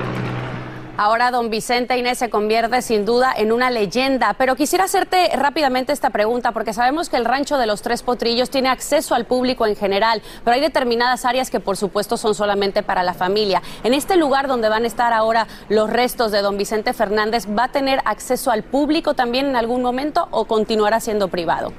Ahora 1.01 1.31
don 1.31 1.49
Vicente 1.49 1.97
Inés 1.97 2.17
se 2.17 2.29
convierte 2.29 2.81
sin 2.81 3.05
duda 3.05 3.31
en 3.33 3.53
una 3.53 3.69
leyenda, 3.69 4.35
pero 4.37 4.57
quisiera 4.57 4.83
hacerte 4.83 5.29
rápidamente 5.33 5.93
esta 5.93 6.09
pregunta 6.09 6.51
porque 6.51 6.73
sabemos 6.73 7.07
que 7.07 7.15
el 7.15 7.23
rancho 7.23 7.57
de 7.57 7.67
los 7.67 7.81
Tres 7.81 8.03
Potrillos 8.03 8.49
tiene 8.49 8.67
acceso 8.67 9.15
al 9.15 9.23
público 9.23 9.65
en 9.65 9.77
general, 9.77 10.21
pero 10.43 10.55
hay 10.55 10.59
determinadas 10.59 11.23
áreas 11.23 11.49
que 11.49 11.61
por 11.61 11.77
supuesto 11.77 12.17
son 12.17 12.35
solamente 12.35 12.83
para 12.83 13.03
la 13.03 13.13
familia. 13.13 13.61
En 13.85 13.93
este 13.93 14.17
lugar 14.17 14.49
donde 14.49 14.67
van 14.67 14.83
a 14.83 14.87
estar 14.87 15.13
ahora 15.13 15.47
los 15.69 15.89
restos 15.89 16.33
de 16.33 16.41
don 16.41 16.57
Vicente 16.57 16.91
Fernández, 16.91 17.47
¿va 17.47 17.63
a 17.63 17.71
tener 17.71 18.01
acceso 18.03 18.51
al 18.51 18.63
público 18.63 19.13
también 19.13 19.45
en 19.45 19.55
algún 19.55 19.81
momento 19.81 20.27
o 20.31 20.47
continuará 20.47 20.99
siendo 20.99 21.29
privado? 21.29 21.71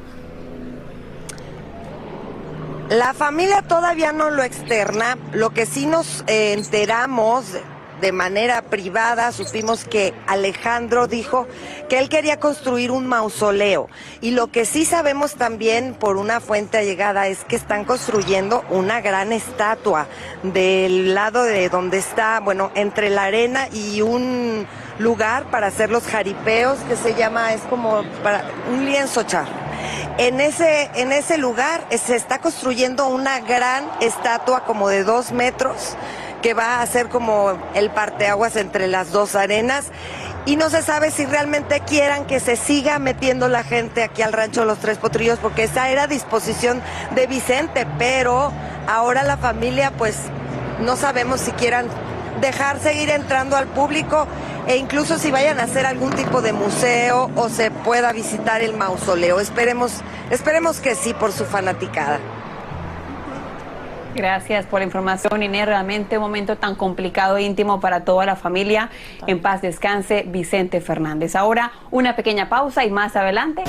La 2.89 3.13
familia 3.13 3.61
todavía 3.61 4.13
no 4.13 4.31
lo 4.31 4.43
externa, 4.43 5.19
lo 5.33 5.51
que 5.51 5.67
sí 5.67 5.85
nos 5.85 6.25
eh, 6.27 6.55
enteramos 6.55 7.55
de 8.01 8.13
manera 8.13 8.63
privada 8.63 9.33
supimos 9.33 9.85
que 9.85 10.15
Alejandro 10.27 11.07
dijo 11.07 11.47
que 11.89 11.99
él 11.99 12.09
quería 12.09 12.41
construir 12.41 12.91
un 12.91 13.07
mausoleo. 13.07 13.89
Y 14.21 14.31
lo 14.33 14.49
que 14.49 14.65
sí 14.65 14.85
sabemos 14.85 15.35
también 15.35 15.95
por 15.95 16.17
una 16.17 16.41
fuente 16.41 16.79
allegada 16.79 17.27
es 17.29 17.45
que 17.45 17.57
están 17.57 17.85
construyendo 17.85 18.65
una 18.71 19.01
gran 19.01 19.33
estatua 19.33 20.07
del 20.43 21.15
lado 21.15 21.45
de 21.45 21.69
donde 21.69 21.99
está, 21.99 22.41
bueno, 22.41 22.71
entre 22.75 23.11
la 23.11 23.25
arena 23.25 23.69
y 23.73 24.03
un 24.03 24.67
lugar 24.99 25.51
para 25.51 25.69
hacer 25.69 25.91
los 25.91 26.05
jaripeos 26.05 26.79
que 26.89 26.97
se 26.97 27.15
llama, 27.15 27.55
es 27.55 27.63
como 27.63 28.03
para 28.23 28.45
un 28.73 28.85
lienzo 28.85 29.23
char. 29.23 29.47
En 30.19 30.41
ese, 30.41 30.91
en 30.95 31.13
ese 31.13 31.39
lugar 31.39 31.87
se 31.91 32.15
está 32.15 32.41
construyendo 32.41 33.09
una 33.09 33.41
gran 33.41 33.89
estatua 34.01 34.65
como 34.65 34.89
de 34.89 35.05
dos 35.05 35.33
metros 35.33 35.97
que 36.43 36.55
va 36.55 36.81
a 36.81 36.87
ser 36.87 37.09
como 37.09 37.59
el 37.75 37.91
parteaguas 37.91 38.57
entre 38.57 38.87
las 38.87 39.13
dos 39.13 39.35
arenas 39.35 39.87
y 40.47 40.57
no 40.57 40.71
se 40.71 40.83
sabe 40.83 41.11
si 41.11 41.27
realmente 41.27 41.81
quieran 41.81 42.25
que 42.25 42.41
se 42.41 42.57
siga 42.57 42.99
metiendo 42.99 43.49
la 43.49 43.63
gente 43.63 44.03
aquí 44.03 44.23
al 44.23 44.33
rancho 44.33 44.65
Los 44.65 44.79
Tres 44.79 44.99
Potrillos 44.99 45.39
porque 45.39 45.65
esa 45.65 45.91
era 45.91 46.07
disposición 46.07 46.81
de 47.15 47.27
Vicente, 47.27 47.87
pero 47.99 48.53
ahora 48.89 49.23
la 49.23 49.37
familia 49.37 49.93
pues 49.97 50.17
no 50.81 50.97
sabemos 50.97 51.41
si 51.41 51.53
quieran 51.53 51.87
dejar 52.41 52.81
seguir 52.81 53.11
entrando 53.11 53.57
al 53.57 53.67
público 53.67 54.27
e 54.67 54.77
incluso 54.77 55.19
si 55.19 55.31
vayan 55.31 55.61
a 55.61 55.65
hacer 55.65 55.85
algún 55.85 56.13
tipo 56.13 56.41
de 56.41 56.53
museo 56.53 57.31
o 57.37 57.49
se 57.49 57.71
pueda 57.71 58.13
visitar 58.13 58.63
el 58.63 58.75
mausoleo. 58.75 59.41
Esperemos, 59.41 59.93
esperemos 60.31 60.81
que 60.81 60.95
sí 60.95 61.13
por 61.13 61.33
su 61.33 61.45
fanaticada. 61.45 62.19
Gracias 64.15 64.67
por 64.67 64.81
la 64.81 64.87
información, 64.87 65.43
Inés. 65.43 65.67
Realmente 65.67 66.19
un 66.19 66.23
momento 66.23 66.57
tan 66.57 66.75
complicado 66.75 67.37
e 67.37 67.43
íntimo 67.43 67.81
para 67.81 68.05
toda 68.05 68.27
la 68.27 68.37
familia. 68.37 68.91
En 69.27 69.41
paz 69.41 69.63
descanse 69.63 70.25
Vicente 70.27 70.81
Fernández. 70.81 71.37
Ahora 71.37 71.73
una 71.91 72.17
pequeña 72.17 72.49
pausa 72.49 72.85
y 72.85 72.91
más 72.91 73.17
adelante. 73.17 73.63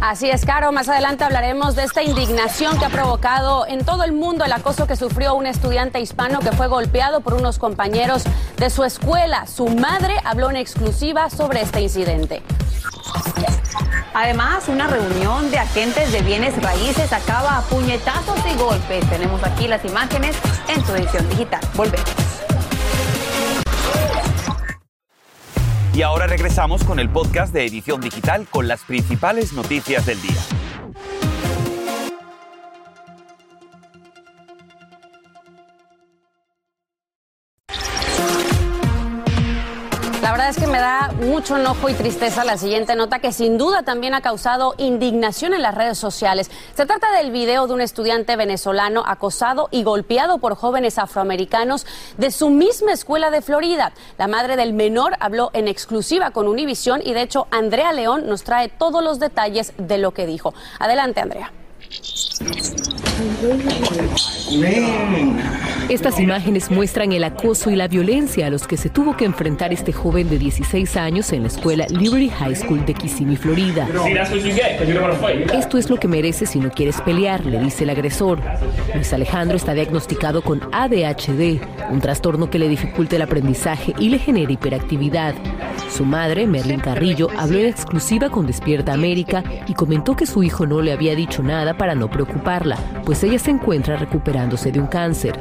Así 0.00 0.30
es, 0.30 0.46
Caro. 0.46 0.70
Más 0.70 0.88
adelante 0.88 1.24
hablaremos 1.24 1.74
de 1.74 1.82
esta 1.82 2.02
indignación 2.02 2.78
que 2.78 2.84
ha 2.84 2.88
provocado 2.88 3.66
en 3.66 3.84
todo 3.84 4.04
el 4.04 4.12
mundo 4.12 4.44
el 4.44 4.52
acoso 4.52 4.86
que 4.86 4.94
sufrió 4.94 5.34
un 5.34 5.46
estudiante 5.46 6.00
hispano 6.00 6.38
que 6.38 6.52
fue 6.52 6.68
golpeado 6.68 7.20
por 7.20 7.34
unos 7.34 7.58
compañeros 7.58 8.24
de 8.58 8.70
su 8.70 8.84
escuela. 8.84 9.46
Su 9.46 9.66
madre 9.66 10.14
habló 10.24 10.50
en 10.50 10.56
exclusiva 10.56 11.30
sobre 11.30 11.62
este 11.62 11.80
incidente. 11.80 12.42
Además, 14.14 14.68
una 14.68 14.88
reunión 14.88 15.50
de 15.50 15.58
agentes 15.58 16.10
de 16.10 16.22
bienes 16.22 16.60
raíces 16.60 17.12
acaba 17.12 17.58
a 17.58 17.62
puñetazos 17.62 18.38
y 18.52 18.56
golpes. 18.58 19.08
Tenemos 19.08 19.42
aquí 19.44 19.68
las 19.68 19.84
imágenes 19.84 20.36
en 20.68 20.84
su 20.84 20.94
edición 20.94 21.28
digital. 21.28 21.60
Volvemos. 21.74 22.10
Y 25.94 26.02
ahora 26.02 26.26
regresamos 26.26 26.84
con 26.84 27.00
el 27.00 27.08
podcast 27.10 27.52
de 27.52 27.66
Edición 27.66 28.00
Digital 28.00 28.46
con 28.50 28.68
las 28.68 28.84
principales 28.84 29.52
noticias 29.52 30.06
del 30.06 30.20
día. 30.22 30.40
Mucho 41.20 41.56
enojo 41.56 41.88
y 41.88 41.94
tristeza 41.94 42.44
la 42.44 42.56
siguiente 42.56 42.94
nota 42.96 43.18
que 43.18 43.32
sin 43.32 43.58
duda 43.58 43.82
también 43.82 44.14
ha 44.14 44.22
causado 44.22 44.74
indignación 44.78 45.52
en 45.52 45.62
las 45.62 45.74
redes 45.74 45.98
sociales. 45.98 46.50
Se 46.74 46.86
trata 46.86 47.12
del 47.12 47.30
video 47.30 47.66
de 47.66 47.74
un 47.74 47.80
estudiante 47.80 48.36
venezolano 48.36 49.02
acosado 49.06 49.68
y 49.70 49.82
golpeado 49.82 50.38
por 50.38 50.54
jóvenes 50.54 50.98
afroamericanos 50.98 51.86
de 52.16 52.30
su 52.30 52.48
misma 52.48 52.92
escuela 52.92 53.30
de 53.30 53.42
Florida. 53.42 53.92
La 54.16 54.28
madre 54.28 54.56
del 54.56 54.72
menor 54.72 55.16
habló 55.20 55.50
en 55.52 55.68
exclusiva 55.68 56.30
con 56.30 56.48
Univision 56.48 57.02
y 57.04 57.12
de 57.12 57.22
hecho 57.22 57.48
Andrea 57.50 57.92
León 57.92 58.26
nos 58.26 58.42
trae 58.42 58.68
todos 58.68 59.04
los 59.04 59.18
detalles 59.18 59.74
de 59.76 59.98
lo 59.98 60.12
que 60.12 60.26
dijo. 60.26 60.54
Adelante, 60.78 61.20
Andrea. 61.20 61.52
Estas 65.88 66.20
imágenes 66.20 66.70
muestran 66.70 67.12
el 67.12 67.24
acoso 67.24 67.70
y 67.70 67.76
la 67.76 67.88
violencia 67.88 68.46
a 68.46 68.50
los 68.50 68.66
que 68.66 68.76
se 68.76 68.90
tuvo 68.90 69.16
que 69.16 69.24
enfrentar 69.24 69.72
este 69.72 69.92
joven 69.92 70.28
de 70.28 70.38
16 70.38 70.96
años 70.96 71.32
en 71.32 71.42
la 71.42 71.48
escuela 71.48 71.86
Liberty 71.88 72.28
High 72.28 72.56
School 72.56 72.84
de 72.84 72.94
Kissimmee, 72.94 73.36
Florida. 73.36 73.88
Esto 75.52 75.78
es 75.78 75.90
lo 75.90 75.96
que 75.96 76.08
mereces 76.08 76.50
si 76.50 76.60
no 76.60 76.70
quieres 76.70 77.00
pelear, 77.00 77.44
le 77.44 77.58
dice 77.58 77.84
el 77.84 77.90
agresor. 77.90 78.40
Luis 78.94 79.12
Alejandro 79.12 79.56
está 79.56 79.74
diagnosticado 79.74 80.42
con 80.42 80.60
ADHD, 80.72 81.60
un 81.90 82.00
trastorno 82.00 82.50
que 82.50 82.58
le 82.58 82.68
dificulta 82.68 83.16
el 83.16 83.22
aprendizaje 83.22 83.94
y 83.98 84.10
le 84.10 84.18
genera 84.18 84.52
hiperactividad. 84.52 85.34
Su 85.90 86.04
madre, 86.04 86.46
Merlin 86.46 86.80
Carrillo, 86.80 87.28
habló 87.36 87.58
en 87.58 87.66
exclusiva 87.66 88.28
con 88.30 88.46
Despierta 88.46 88.92
América 88.92 89.42
y 89.66 89.74
comentó 89.74 90.16
que 90.16 90.26
su 90.26 90.42
hijo 90.42 90.66
no 90.66 90.80
le 90.80 90.92
había 90.92 91.14
dicho 91.14 91.42
nada 91.42 91.76
para 91.76 91.94
no 91.94 92.10
preocuparla, 92.10 92.76
pues 93.08 93.24
ella 93.24 93.38
se 93.38 93.50
encuentra 93.50 93.96
recuperándose 93.96 94.70
de 94.70 94.80
un 94.80 94.86
cáncer. 94.86 95.40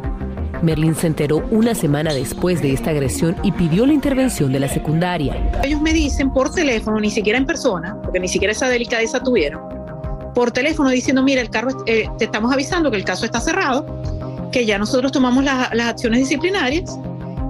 Merlin 0.62 0.96
se 0.96 1.08
enteró 1.08 1.46
una 1.52 1.76
semana 1.76 2.14
después 2.14 2.62
de 2.62 2.72
esta 2.72 2.92
agresión 2.92 3.36
y 3.44 3.52
pidió 3.52 3.86
la 3.86 3.92
intervención 3.92 4.54
de 4.54 4.62
la 4.62 4.70
secundaria. 4.70 5.36
Ellos 5.66 5.82
me 5.82 5.92
dicen 5.92 6.32
por 6.32 6.50
teléfono, 6.50 6.98
ni 7.02 7.12
siquiera 7.12 7.38
en 7.38 7.46
persona, 7.46 7.98
porque 8.02 8.22
ni 8.22 8.30
siquiera 8.30 8.54
esa 8.54 8.70
delicadeza 8.70 9.22
tuvieron, 9.22 9.62
por 10.34 10.50
teléfono 10.52 10.90
diciendo, 10.92 11.24
mira, 11.24 11.42
el 11.42 11.50
carro, 11.50 11.84
eh, 11.88 12.08
te 12.18 12.24
estamos 12.24 12.54
avisando 12.54 12.90
que 12.90 12.96
el 12.96 13.04
caso 13.04 13.26
está 13.26 13.42
cerrado, 13.42 13.86
que 14.54 14.66
ya 14.66 14.78
nosotros 14.78 15.12
tomamos 15.12 15.44
las 15.44 15.88
acciones 15.90 16.22
disciplinarias 16.22 16.98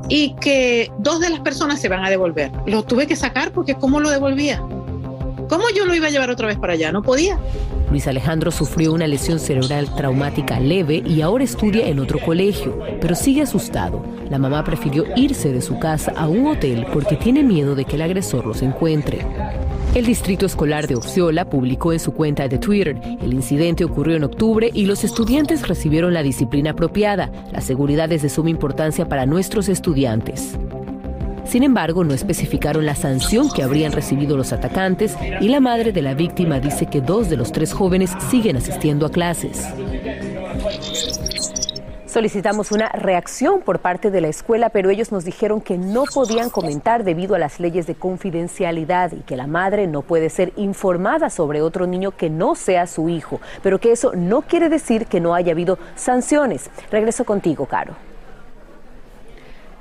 y 0.09 0.33
que 0.41 0.91
dos 0.97 1.19
de 1.19 1.29
las 1.29 1.41
personas 1.41 1.79
se 1.79 1.89
van 1.89 2.03
a 2.03 2.09
devolver. 2.09 2.51
Lo 2.65 2.81
tuve 2.81 3.05
que 3.05 3.15
sacar 3.15 3.51
porque 3.51 3.75
¿cómo 3.75 3.99
lo 3.99 4.09
devolvía? 4.09 4.63
¿Cómo 5.49 5.65
yo 5.75 5.85
lo 5.85 5.95
iba 5.95 6.07
a 6.07 6.09
llevar 6.09 6.29
otra 6.29 6.47
vez 6.47 6.57
para 6.57 6.73
allá? 6.73 6.91
No 6.91 7.01
podía. 7.01 7.39
Luis 7.89 8.05
Alejandro 8.07 8.51
sufrió 8.51 8.91
una 8.91 9.07
lesión 9.07 9.39
cerebral 9.39 9.93
traumática 9.95 10.59
leve 10.59 11.01
y 11.05 11.21
ahora 11.21 11.45
estudia 11.45 11.87
en 11.87 11.99
otro 11.99 12.19
colegio, 12.19 12.77
pero 12.99 13.15
sigue 13.15 13.41
asustado. 13.41 14.03
La 14.29 14.37
mamá 14.37 14.63
prefirió 14.65 15.05
irse 15.15 15.53
de 15.53 15.61
su 15.61 15.79
casa 15.79 16.11
a 16.17 16.27
un 16.27 16.47
hotel 16.47 16.85
porque 16.91 17.15
tiene 17.15 17.43
miedo 17.43 17.75
de 17.75 17.85
que 17.85 17.95
el 17.95 18.01
agresor 18.01 18.45
los 18.45 18.61
encuentre. 18.61 19.25
El 19.95 20.05
Distrito 20.05 20.45
Escolar 20.45 20.85
de 20.85 20.95
Osceola 20.95 21.45
publicó 21.45 21.93
en 21.93 21.99
su 21.99 22.13
cuenta 22.13 22.47
de 22.47 22.59
Twitter, 22.59 22.97
el 23.21 23.33
incidente 23.33 23.85
ocurrió 23.85 24.17
en 24.17 24.25
octubre 24.25 24.69
y 24.73 24.85
los 24.85 25.03
estudiantes 25.03 25.67
recibieron 25.67 26.13
la 26.13 26.23
disciplina 26.23 26.71
apropiada. 26.71 27.31
La 27.53 27.61
seguridad 27.61 28.11
es 28.11 28.21
de 28.21 28.29
suma 28.29 28.49
importancia 28.49 29.07
para 29.07 29.25
nuestros 29.25 29.69
estudiantes. 29.69 30.57
Sin 31.47 31.63
embargo, 31.63 32.03
no 32.03 32.13
especificaron 32.13 32.85
la 32.85 32.95
sanción 32.95 33.49
que 33.49 33.63
habrían 33.63 33.93
recibido 33.93 34.35
los 34.35 34.51
atacantes 34.51 35.15
y 35.39 35.47
la 35.47 35.61
madre 35.61 35.93
de 35.93 36.01
la 36.01 36.13
víctima 36.13 36.59
dice 36.59 36.87
que 36.87 36.99
dos 36.99 37.29
de 37.29 37.37
los 37.37 37.53
tres 37.53 37.73
jóvenes 37.73 38.11
siguen 38.29 38.57
asistiendo 38.57 39.05
a 39.05 39.11
clases. 39.11 39.65
Solicitamos 42.05 42.71
una 42.71 42.89
reacción 42.89 43.61
por 43.61 43.79
parte 43.79 44.11
de 44.11 44.21
la 44.21 44.27
escuela, 44.27 44.69
pero 44.69 44.89
ellos 44.89 45.11
nos 45.11 45.23
dijeron 45.23 45.61
que 45.61 45.77
no 45.77 46.03
podían 46.13 46.49
comentar 46.49 47.03
debido 47.03 47.35
a 47.35 47.39
las 47.39 47.59
leyes 47.59 47.85
de 47.85 47.95
confidencialidad 47.95 49.11
y 49.11 49.21
que 49.21 49.37
la 49.37 49.45
madre 49.45 49.87
no 49.87 50.01
puede 50.01 50.29
ser 50.29 50.51
informada 50.57 51.29
sobre 51.29 51.61
otro 51.61 51.85
niño 51.85 52.11
que 52.11 52.29
no 52.29 52.55
sea 52.55 52.87
su 52.87 53.07
hijo, 53.07 53.39
pero 53.61 53.79
que 53.79 53.91
eso 53.91 54.13
no 54.15 54.41
quiere 54.41 54.67
decir 54.67 55.05
que 55.05 55.19
no 55.19 55.35
haya 55.35 55.51
habido 55.51 55.77
sanciones. 55.95 56.69
Regreso 56.91 57.23
contigo, 57.23 57.67
Caro. 57.67 58.06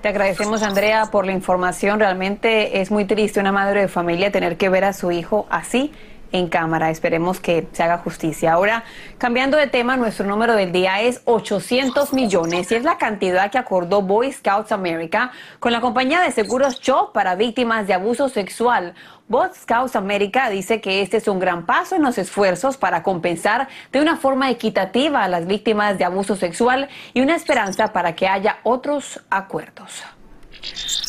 Te 0.03 0.09
agradecemos, 0.09 0.63
Andrea, 0.63 1.07
por 1.11 1.27
la 1.27 1.33
información. 1.33 1.99
Realmente 1.99 2.81
es 2.81 2.91
muy 2.91 3.07
triste 3.07 3.41
una 3.41 3.53
madre 3.53 3.81
de 3.81 3.89
familia 3.89 4.31
tener 4.31 4.57
que 4.57 4.69
ver 4.69 4.85
a 4.85 4.93
su 4.93 5.11
hijo 5.11 5.47
así 5.51 5.93
en 6.33 6.49
cámara. 6.49 6.91
Esperemos 6.91 7.41
que 7.41 7.67
se 7.73 7.83
haga 7.83 7.99
justicia. 7.99 8.53
Ahora, 8.53 8.85
cambiando 9.19 9.57
de 9.57 9.67
tema, 9.67 9.97
nuestro 9.97 10.27
número 10.27 10.55
del 10.55 10.73
día 10.73 11.01
es 11.03 11.23
800 11.25 12.13
millones 12.13 12.71
y 12.71 12.75
es 12.75 12.85
la 12.85 12.99
cantidad 12.99 13.51
que 13.51 13.59
acordó 13.59 14.03
Boy 14.03 14.33
Scouts 14.33 14.73
America 14.73 15.31
con 15.61 15.73
la 15.73 15.81
compañía 15.81 16.21
de 16.21 16.33
seguros 16.33 16.81
Cho 16.81 17.13
para 17.13 17.35
víctimas 17.35 17.87
de 17.87 17.95
abuso 17.95 18.29
sexual. 18.29 18.95
Boy 19.29 19.49
Scouts 19.55 19.97
America 19.97 20.49
dice 20.51 20.81
que 20.81 21.03
este 21.03 21.17
es 21.17 21.27
un 21.27 21.41
gran 21.41 21.67
paso 21.67 21.97
en 21.97 22.03
los 22.03 22.17
esfuerzos 22.17 22.77
para 22.77 23.03
compensar 23.03 23.69
de 23.91 24.01
una 24.01 24.17
forma 24.17 24.51
equitativa 24.51 25.25
a 25.25 25.29
las 25.29 25.47
víctimas 25.47 25.99
de 25.99 26.05
abuso 26.05 26.37
sexual 26.37 26.89
y 27.13 27.23
una 27.23 27.35
esperanza 27.35 27.93
para 27.93 28.15
que 28.15 28.29
haya 28.29 28.59
otros 28.63 29.21
acuerdos. 29.31 30.05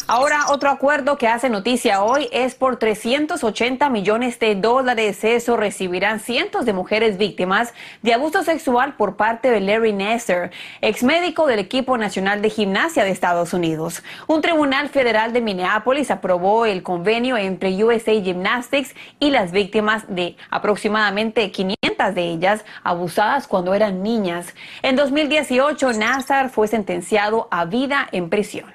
Ahora, 0.09 0.45
otro 0.51 0.69
acuerdo 0.69 1.17
que 1.17 1.27
hace 1.27 1.49
noticia 1.49 2.01
hoy 2.01 2.29
es 2.31 2.55
por 2.55 2.77
380 2.77 3.89
millones 3.89 4.39
de 4.39 4.55
dólares. 4.55 5.21
Eso 5.25 5.57
recibirán 5.57 6.21
cientos 6.21 6.65
de 6.65 6.71
mujeres 6.71 7.17
víctimas 7.17 7.73
de 8.03 8.13
abuso 8.13 8.41
sexual 8.43 8.95
por 8.95 9.17
parte 9.17 9.51
de 9.51 9.59
Larry 9.59 9.91
Nasser, 9.91 10.51
ex 10.79 11.03
médico 11.03 11.45
del 11.45 11.59
equipo 11.59 11.97
nacional 11.97 12.41
de 12.41 12.49
gimnasia 12.49 13.03
de 13.03 13.11
Estados 13.11 13.53
Unidos. 13.53 14.01
Un 14.27 14.41
tribunal 14.41 14.87
federal 14.87 15.33
de 15.33 15.41
Minneapolis 15.41 16.09
aprobó 16.09 16.65
el 16.65 16.83
convenio 16.83 17.35
entre 17.35 17.83
USA 17.83 18.13
Gymnastics 18.13 18.95
y 19.19 19.31
las 19.31 19.51
víctimas 19.51 20.05
de 20.07 20.37
aproximadamente 20.49 21.51
500 21.51 22.15
de 22.15 22.23
ellas 22.23 22.63
abusadas 22.81 23.45
cuando 23.45 23.73
eran 23.73 24.01
niñas. 24.03 24.53
En 24.83 24.95
2018, 24.95 25.91
Nassar 25.93 26.49
fue 26.49 26.69
sentenciado 26.69 27.49
a 27.51 27.65
vida 27.65 28.07
en 28.13 28.29
prisión. 28.29 28.71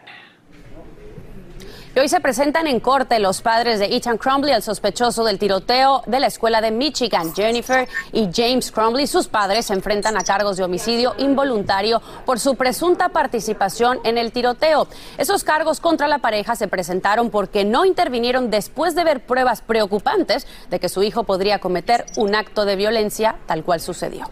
Y 1.95 1.99
hoy 1.99 2.09
se 2.09 2.21
presentan 2.21 2.67
en 2.67 2.81
corte 2.81 3.19
los 3.19 3.43
padres 3.43 3.79
de 3.79 3.95
Ethan 3.95 4.17
Crumbley, 4.17 4.55
el 4.55 4.63
sospechoso 4.63 5.25
del 5.25 5.39
tiroteo 5.39 6.03
de 6.07 6.21
la 6.21 6.27
escuela 6.27 6.63
de 6.63 6.71
Michigan. 6.71 7.35
Jennifer 7.35 7.87
y 8.13 8.31
James 8.33 8.73
Crumbley, 8.73 9.07
sus 9.07 9.29
padres, 9.29 9.67
se 9.67 9.75
enfrentan 9.75 10.17
a 10.17 10.25
cargos 10.25 10.57
de 10.57 10.65
homicidio 10.65 11.15
involuntario 11.19 12.01
por 12.25 12.41
su 12.41 12.55
presunta 12.55 13.11
participación 13.11 13.99
en 14.05 14.17
el 14.17 14.33
tiroteo. 14.33 14.89
Esos 15.19 15.45
cargos 15.45 15.81
contra 15.81 16.09
la 16.09 16.21
pareja 16.21 16.57
se 16.57 16.67
presentaron 16.67 17.29
porque 17.29 17.67
no 17.67 17.85
intervinieron 17.85 18.49
después 18.49 18.95
de 18.95 19.05
ver 19.05 19.21
pruebas 19.27 19.61
preocupantes 19.61 20.47
de 20.71 20.81
que 20.81 20.89
su 20.89 21.03
hijo 21.03 21.25
podría 21.25 21.59
cometer 21.59 22.07
un 22.17 22.35
acto 22.35 22.65
de 22.65 22.77
violencia 22.77 23.37
tal 23.45 23.65
cual 23.65 23.81
sucedió. 23.81 24.31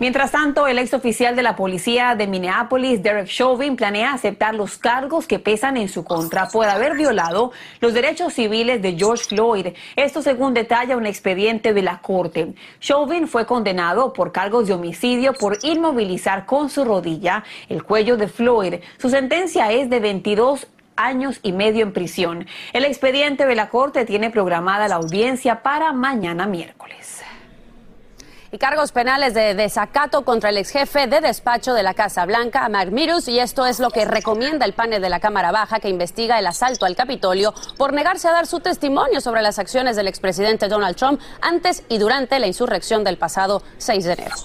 Mientras 0.00 0.30
tanto, 0.30 0.66
el 0.66 0.78
ex 0.78 0.94
oficial 0.94 1.36
de 1.36 1.42
la 1.42 1.56
policía 1.56 2.14
de 2.14 2.26
Minneapolis, 2.26 3.02
Derek 3.02 3.26
Chauvin, 3.26 3.76
planea 3.76 4.14
aceptar 4.14 4.54
los 4.54 4.78
cargos 4.78 5.26
que 5.26 5.38
pesan 5.38 5.76
en 5.76 5.90
su 5.90 6.04
contra 6.04 6.48
por 6.48 6.66
haber 6.66 6.94
violado 6.96 7.52
los 7.82 7.92
derechos 7.92 8.32
civiles 8.32 8.80
de 8.80 8.96
George 8.96 9.24
Floyd. 9.24 9.66
Esto 9.96 10.22
según 10.22 10.54
detalla 10.54 10.96
un 10.96 11.04
expediente 11.04 11.74
de 11.74 11.82
la 11.82 11.98
corte. 11.98 12.54
Chauvin 12.80 13.28
fue 13.28 13.44
condenado 13.44 14.14
por 14.14 14.32
cargos 14.32 14.68
de 14.68 14.72
homicidio 14.72 15.34
por 15.34 15.58
inmovilizar 15.62 16.46
con 16.46 16.70
su 16.70 16.82
rodilla 16.86 17.44
el 17.68 17.82
cuello 17.82 18.16
de 18.16 18.28
Floyd. 18.28 18.76
Su 18.96 19.10
sentencia 19.10 19.70
es 19.70 19.90
de 19.90 20.00
22 20.00 20.66
años 20.96 21.40
y 21.42 21.52
medio 21.52 21.82
en 21.82 21.92
prisión. 21.92 22.46
El 22.72 22.86
expediente 22.86 23.44
de 23.44 23.54
la 23.54 23.68
corte 23.68 24.06
tiene 24.06 24.30
programada 24.30 24.88
la 24.88 24.94
audiencia 24.94 25.62
para 25.62 25.92
mañana 25.92 26.46
miércoles 26.46 27.22
y 28.52 28.58
cargos 28.58 28.92
penales 28.92 29.34
de 29.34 29.54
desacato 29.54 30.24
contra 30.24 30.50
el 30.50 30.58
ex 30.58 30.70
jefe 30.70 31.06
de 31.06 31.20
despacho 31.20 31.74
de 31.74 31.82
la 31.82 31.94
Casa 31.94 32.24
Blanca, 32.26 32.68
Mark 32.68 32.90
Mirus, 32.92 33.28
y 33.28 33.38
esto 33.38 33.66
es 33.66 33.78
lo 33.78 33.90
que 33.90 34.04
recomienda 34.04 34.66
el 34.66 34.72
panel 34.72 35.00
de 35.00 35.08
la 35.08 35.20
Cámara 35.20 35.52
Baja 35.52 35.80
que 35.80 35.88
investiga 35.88 36.38
el 36.38 36.46
asalto 36.46 36.86
al 36.86 36.96
Capitolio 36.96 37.54
por 37.76 37.92
negarse 37.92 38.28
a 38.28 38.32
dar 38.32 38.46
su 38.46 38.60
testimonio 38.60 39.20
sobre 39.20 39.42
las 39.42 39.58
acciones 39.58 39.96
del 39.96 40.08
expresidente 40.08 40.68
Donald 40.68 40.96
Trump 40.96 41.20
antes 41.40 41.84
y 41.88 41.98
durante 41.98 42.38
la 42.38 42.46
insurrección 42.46 43.04
del 43.04 43.18
pasado 43.18 43.62
6 43.78 44.04
de 44.04 44.12
enero 44.12 44.36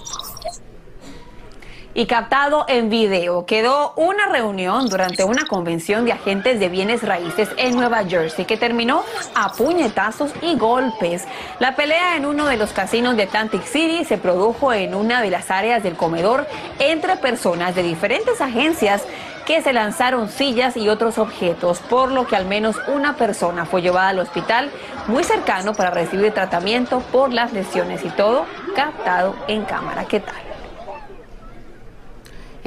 y 1.96 2.04
captado 2.04 2.66
en 2.68 2.90
video. 2.90 3.46
Quedó 3.46 3.94
una 3.96 4.26
reunión 4.26 4.88
durante 4.90 5.24
una 5.24 5.46
convención 5.46 6.04
de 6.04 6.12
agentes 6.12 6.60
de 6.60 6.68
bienes 6.68 7.02
raíces 7.02 7.48
en 7.56 7.74
Nueva 7.74 8.04
Jersey 8.04 8.44
que 8.44 8.58
terminó 8.58 9.02
a 9.34 9.52
puñetazos 9.54 10.30
y 10.42 10.56
golpes. 10.56 11.24
La 11.58 11.74
pelea 11.74 12.16
en 12.16 12.26
uno 12.26 12.48
de 12.48 12.58
los 12.58 12.72
casinos 12.72 13.16
de 13.16 13.22
Atlantic 13.22 13.64
City 13.64 14.04
se 14.04 14.18
produjo 14.18 14.74
en 14.74 14.94
una 14.94 15.22
de 15.22 15.30
las 15.30 15.50
áreas 15.50 15.82
del 15.82 15.96
comedor 15.96 16.46
entre 16.78 17.16
personas 17.16 17.74
de 17.74 17.82
diferentes 17.82 18.42
agencias 18.42 19.02
que 19.46 19.62
se 19.62 19.72
lanzaron 19.72 20.28
sillas 20.28 20.76
y 20.76 20.90
otros 20.90 21.16
objetos, 21.16 21.78
por 21.78 22.10
lo 22.12 22.26
que 22.26 22.36
al 22.36 22.44
menos 22.44 22.76
una 22.88 23.16
persona 23.16 23.64
fue 23.64 23.80
llevada 23.80 24.10
al 24.10 24.18
hospital 24.18 24.70
muy 25.06 25.24
cercano 25.24 25.72
para 25.72 25.90
recibir 25.90 26.34
tratamiento 26.34 27.00
por 27.10 27.32
las 27.32 27.54
lesiones 27.54 28.04
y 28.04 28.10
todo 28.10 28.44
captado 28.74 29.34
en 29.48 29.64
cámara. 29.64 30.04
¿Qué 30.04 30.20
tal? 30.20 30.45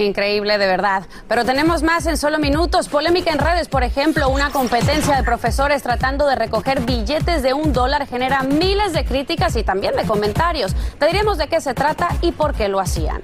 Increíble, 0.03 0.57
de 0.57 0.67
verdad. 0.67 1.03
Pero 1.27 1.45
tenemos 1.45 1.83
más 1.83 2.05
en 2.05 2.17
solo 2.17 2.39
minutos. 2.39 2.89
Polémica 2.89 3.31
en 3.31 3.39
redes, 3.39 3.67
por 3.67 3.83
ejemplo, 3.83 4.29
una 4.29 4.49
competencia 4.49 5.15
de 5.15 5.23
profesores 5.23 5.83
tratando 5.83 6.25
de 6.25 6.35
recoger 6.35 6.81
billetes 6.81 7.43
de 7.43 7.53
un 7.53 7.73
dólar 7.73 8.07
genera 8.07 8.43
miles 8.43 8.93
de 8.93 9.05
críticas 9.05 9.55
y 9.55 9.63
también 9.63 9.95
de 9.95 10.03
comentarios. 10.03 10.73
Te 10.97 11.07
diremos 11.07 11.37
de 11.37 11.47
qué 11.47 11.61
se 11.61 11.73
trata 11.73 12.09
y 12.21 12.31
por 12.31 12.53
qué 12.53 12.69
lo 12.69 12.79
hacían. 12.79 13.23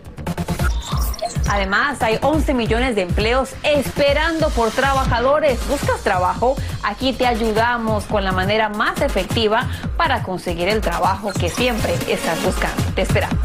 Además, 1.48 2.02
hay 2.02 2.18
11 2.22 2.54
millones 2.54 2.96
de 2.96 3.04
empleos 3.04 3.54
esperando 3.64 4.50
por 4.50 4.72
trabajadores. 4.72 5.60
¿Buscas 5.68 6.02
trabajo? 6.02 6.56
Aquí 6.84 7.14
te 7.14 7.28
ayudamos 7.28 8.06
con 8.06 8.24
la 8.24 8.32
manera 8.32 8.70
más 8.70 9.00
efectiva 9.02 9.68
para 9.96 10.24
conseguir 10.24 10.68
el 10.70 10.82
trabajo 10.82 11.32
que 11.32 11.50
siempre 11.50 11.94
estás 12.10 12.44
buscando. 12.44 12.84
Te 12.96 13.04
esperamos. 13.04 13.45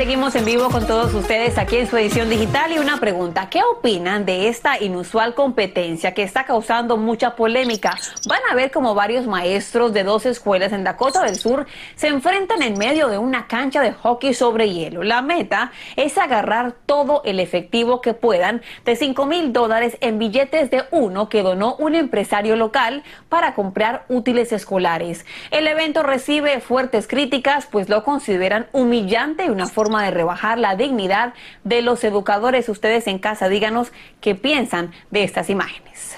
Seguimos 0.00 0.34
en 0.34 0.46
vivo 0.46 0.70
con 0.70 0.86
todos 0.86 1.12
ustedes 1.12 1.58
aquí 1.58 1.76
en 1.76 1.86
su 1.86 1.94
edición 1.98 2.30
digital 2.30 2.72
y 2.72 2.78
una 2.78 2.98
pregunta, 2.98 3.50
¿qué 3.50 3.60
opinan 3.62 4.24
de 4.24 4.48
esta 4.48 4.82
inusual 4.82 5.34
competencia 5.34 6.14
que 6.14 6.22
está 6.22 6.46
causando 6.46 6.96
mucha 6.96 7.36
polémica? 7.36 7.98
Van 8.26 8.40
a 8.50 8.54
ver 8.54 8.70
como 8.70 8.94
varios 8.94 9.26
maestros 9.26 9.92
de 9.92 10.02
dos 10.02 10.24
escuelas 10.24 10.72
en 10.72 10.84
Dakota 10.84 11.22
del 11.22 11.36
Sur 11.36 11.66
se 11.96 12.08
enfrentan 12.08 12.62
en 12.62 12.78
medio 12.78 13.08
de 13.08 13.18
una 13.18 13.46
cancha 13.46 13.82
de 13.82 13.92
hockey 13.92 14.32
sobre 14.32 14.70
hielo. 14.70 15.02
La 15.02 15.20
meta 15.20 15.70
es 15.96 16.16
agarrar 16.16 16.72
todo 16.86 17.20
el 17.26 17.38
efectivo 17.38 18.00
que 18.00 18.14
puedan 18.14 18.62
de 18.86 18.96
5 18.96 19.26
mil 19.26 19.52
dólares 19.52 19.98
en 20.00 20.18
billetes 20.18 20.70
de 20.70 20.84
uno 20.92 21.28
que 21.28 21.42
donó 21.42 21.76
un 21.76 21.94
empresario 21.94 22.56
local 22.56 23.02
para 23.28 23.52
comprar 23.52 24.06
útiles 24.08 24.50
escolares. 24.52 25.26
El 25.50 25.66
evento 25.66 26.02
recibe 26.02 26.60
fuertes 26.60 27.06
críticas 27.06 27.66
pues 27.70 27.90
lo 27.90 28.02
consideran 28.02 28.66
humillante 28.72 29.44
y 29.44 29.50
una 29.50 29.66
forma 29.66 29.89
de 29.98 30.10
rebajar 30.10 30.58
la 30.58 30.76
dignidad 30.76 31.34
de 31.64 31.82
los 31.82 32.04
educadores. 32.04 32.68
Ustedes 32.68 33.06
en 33.06 33.18
casa, 33.18 33.48
díganos 33.48 33.92
qué 34.20 34.34
piensan 34.34 34.92
de 35.10 35.24
estas 35.24 35.50
imágenes. 35.50 36.16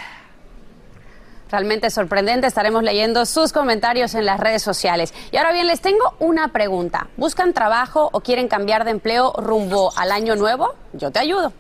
Realmente 1.50 1.90
sorprendente, 1.90 2.46
estaremos 2.46 2.82
leyendo 2.82 3.26
sus 3.26 3.52
comentarios 3.52 4.14
en 4.14 4.24
las 4.24 4.40
redes 4.40 4.62
sociales. 4.62 5.12
Y 5.32 5.36
ahora 5.36 5.52
bien, 5.52 5.66
les 5.66 5.82
tengo 5.82 6.14
una 6.18 6.48
pregunta. 6.48 7.08
¿Buscan 7.18 7.52
trabajo 7.52 8.08
o 8.12 8.22
quieren 8.22 8.48
cambiar 8.48 8.84
de 8.84 8.92
empleo 8.92 9.34
rumbo 9.36 9.92
al 9.96 10.12
año 10.12 10.34
nuevo? 10.34 10.74
Yo 10.94 11.10
te 11.10 11.18
ayudo. 11.18 11.52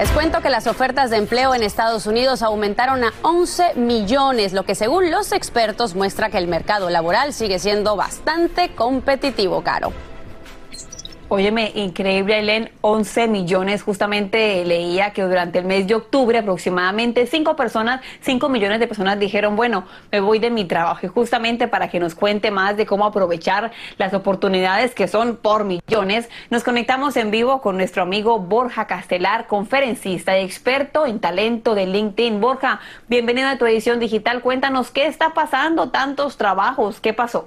Les 0.00 0.10
cuento 0.12 0.40
que 0.40 0.48
las 0.48 0.66
ofertas 0.66 1.10
de 1.10 1.18
empleo 1.18 1.54
en 1.54 1.62
Estados 1.62 2.06
Unidos 2.06 2.40
aumentaron 2.40 3.04
a 3.04 3.12
11 3.20 3.74
millones, 3.74 4.54
lo 4.54 4.62
que 4.62 4.74
según 4.74 5.10
los 5.10 5.30
expertos 5.30 5.94
muestra 5.94 6.30
que 6.30 6.38
el 6.38 6.48
mercado 6.48 6.88
laboral 6.88 7.34
sigue 7.34 7.58
siendo 7.58 7.96
bastante 7.96 8.74
competitivo, 8.74 9.62
Caro. 9.62 9.92
Óyeme, 11.32 11.70
increíble, 11.76 12.34
Aileen, 12.34 12.72
11 12.80 13.28
millones. 13.28 13.84
Justamente 13.84 14.64
leía 14.64 15.12
que 15.12 15.22
durante 15.22 15.60
el 15.60 15.64
mes 15.64 15.86
de 15.86 15.94
octubre 15.94 16.36
aproximadamente 16.36 17.24
5 17.24 17.54
personas, 17.54 18.00
5 18.22 18.48
millones 18.48 18.80
de 18.80 18.88
personas 18.88 19.16
dijeron, 19.16 19.54
bueno, 19.54 19.84
me 20.10 20.18
voy 20.18 20.40
de 20.40 20.50
mi 20.50 20.64
trabajo. 20.64 21.06
Y 21.06 21.08
justamente 21.08 21.68
para 21.68 21.88
que 21.88 22.00
nos 22.00 22.16
cuente 22.16 22.50
más 22.50 22.76
de 22.76 22.84
cómo 22.84 23.06
aprovechar 23.06 23.70
las 23.96 24.12
oportunidades 24.12 24.92
que 24.92 25.06
son 25.06 25.36
por 25.36 25.62
millones, 25.62 26.28
nos 26.50 26.64
conectamos 26.64 27.16
en 27.16 27.30
vivo 27.30 27.60
con 27.60 27.76
nuestro 27.76 28.02
amigo 28.02 28.40
Borja 28.40 28.88
Castelar, 28.88 29.46
conferencista 29.46 30.36
y 30.36 30.44
experto 30.44 31.06
en 31.06 31.20
talento 31.20 31.76
de 31.76 31.86
LinkedIn. 31.86 32.40
Borja, 32.40 32.80
bienvenido 33.06 33.46
a 33.46 33.56
tu 33.56 33.66
edición 33.66 34.00
digital. 34.00 34.40
Cuéntanos 34.40 34.90
qué 34.90 35.06
está 35.06 35.32
pasando, 35.32 35.90
tantos 35.90 36.36
trabajos, 36.36 37.00
qué 37.00 37.12
pasó. 37.12 37.46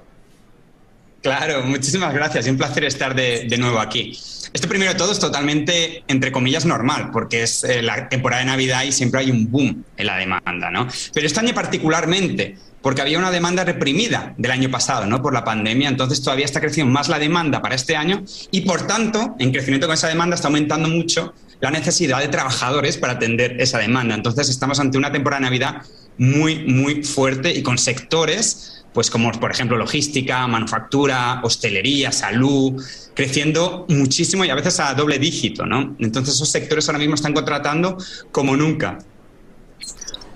Claro, 1.24 1.62
muchísimas 1.62 2.12
gracias. 2.12 2.46
Un 2.48 2.58
placer 2.58 2.84
estar 2.84 3.14
de, 3.14 3.56
nuevo 3.56 3.78
aquí. 3.78 4.12
Esto 4.52 4.68
primero 4.68 4.92
de 4.92 4.98
todo 4.98 5.10
es 5.10 5.18
totalmente, 5.18 6.04
entre 6.06 6.30
comillas, 6.30 6.66
normal, 6.66 7.10
porque 7.10 7.44
es 7.44 7.64
eh, 7.64 7.80
la 7.80 8.10
temporada 8.10 8.40
de 8.40 8.46
Navidad 8.48 8.84
y 8.84 8.92
siempre 8.92 9.20
hay 9.20 9.30
un 9.30 9.50
boom 9.50 9.84
en 9.96 10.06
la 10.06 10.18
demanda, 10.18 10.70
¿no? 10.70 10.86
Pero 11.14 11.26
este 11.26 11.40
año 11.40 11.54
particularmente, 11.54 12.58
porque 12.82 13.00
había 13.00 13.18
una 13.18 13.30
demanda 13.30 13.64
reprimida 13.64 14.34
del 14.36 14.50
año 14.50 14.70
pasado, 14.70 15.06
¿no? 15.06 15.22
Por 15.22 15.32
la 15.32 15.44
pandemia, 15.44 15.88
entonces 15.88 16.22
todavía 16.22 16.44
está 16.44 16.60
creciendo 16.60 16.92
más 16.92 17.08
la 17.08 17.18
demanda 17.18 17.62
para 17.62 17.74
este 17.74 17.96
año 17.96 18.22
y, 18.50 18.60
por 18.60 18.86
tanto, 18.86 19.34
en 19.38 19.50
crecimiento 19.50 19.86
con 19.86 19.94
esa 19.94 20.08
demanda 20.08 20.36
está 20.36 20.48
aumentando 20.48 20.90
mucho 20.90 21.32
la 21.60 21.70
necesidad 21.70 22.20
de 22.20 22.28
trabajadores 22.28 22.98
para 22.98 23.14
atender 23.14 23.58
esa 23.62 23.78
demanda. 23.78 24.14
Entonces 24.14 24.50
estamos 24.50 24.78
ante 24.78 24.98
una 24.98 25.10
temporada 25.10 25.40
de 25.40 25.44
Navidad 25.46 25.82
muy, 26.18 26.66
muy 26.66 27.02
fuerte 27.02 27.50
y 27.50 27.62
con 27.62 27.78
sectores 27.78 28.73
pues 28.94 29.10
como 29.10 29.30
por 29.32 29.50
ejemplo 29.50 29.76
logística, 29.76 30.46
manufactura, 30.46 31.40
hostelería, 31.42 32.12
salud, 32.12 32.82
creciendo 33.12 33.84
muchísimo 33.88 34.44
y 34.44 34.50
a 34.50 34.54
veces 34.54 34.78
a 34.80 34.94
doble 34.94 35.18
dígito, 35.18 35.66
¿no? 35.66 35.96
Entonces 35.98 36.36
esos 36.36 36.48
sectores 36.48 36.88
ahora 36.88 37.00
mismo 37.00 37.16
están 37.16 37.34
contratando 37.34 37.98
como 38.30 38.56
nunca. 38.56 38.98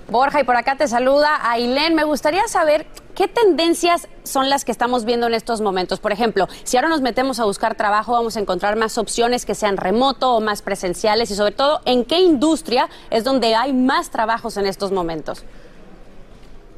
Borja, 0.09 0.41
y 0.41 0.43
por 0.43 0.55
acá 0.55 0.75
te 0.75 0.87
saluda 0.87 1.39
Ailén. 1.49 1.95
Me 1.95 2.03
gustaría 2.03 2.47
saber 2.47 2.85
qué 3.15 3.27
tendencias 3.27 4.07
son 4.23 4.49
las 4.49 4.65
que 4.65 4.71
estamos 4.71 5.05
viendo 5.05 5.27
en 5.27 5.35
estos 5.35 5.61
momentos. 5.61 5.99
Por 5.99 6.11
ejemplo, 6.11 6.49
si 6.63 6.77
ahora 6.77 6.89
nos 6.89 7.01
metemos 7.01 7.39
a 7.39 7.45
buscar 7.45 7.75
trabajo, 7.75 8.13
vamos 8.13 8.35
a 8.35 8.39
encontrar 8.39 8.75
más 8.75 8.97
opciones 8.97 9.45
que 9.45 9.55
sean 9.55 9.77
remoto 9.77 10.35
o 10.35 10.41
más 10.41 10.61
presenciales 10.63 11.31
y 11.31 11.35
sobre 11.35 11.51
todo, 11.51 11.81
¿en 11.85 12.03
qué 12.03 12.19
industria 12.19 12.89
es 13.09 13.23
donde 13.23 13.55
hay 13.55 13.71
más 13.71 14.09
trabajos 14.09 14.57
en 14.57 14.65
estos 14.65 14.91
momentos? 14.91 15.43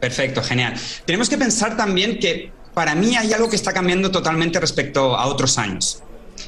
Perfecto, 0.01 0.41
genial. 0.41 0.73
Tenemos 1.05 1.29
que 1.29 1.37
pensar 1.37 1.77
también 1.77 2.19
que 2.19 2.51
para 2.73 2.95
mí 2.95 3.15
hay 3.15 3.33
algo 3.33 3.49
que 3.49 3.55
está 3.55 3.71
cambiando 3.71 4.09
totalmente 4.09 4.59
respecto 4.59 5.15
a 5.15 5.27
otros 5.27 5.59
años, 5.59 6.01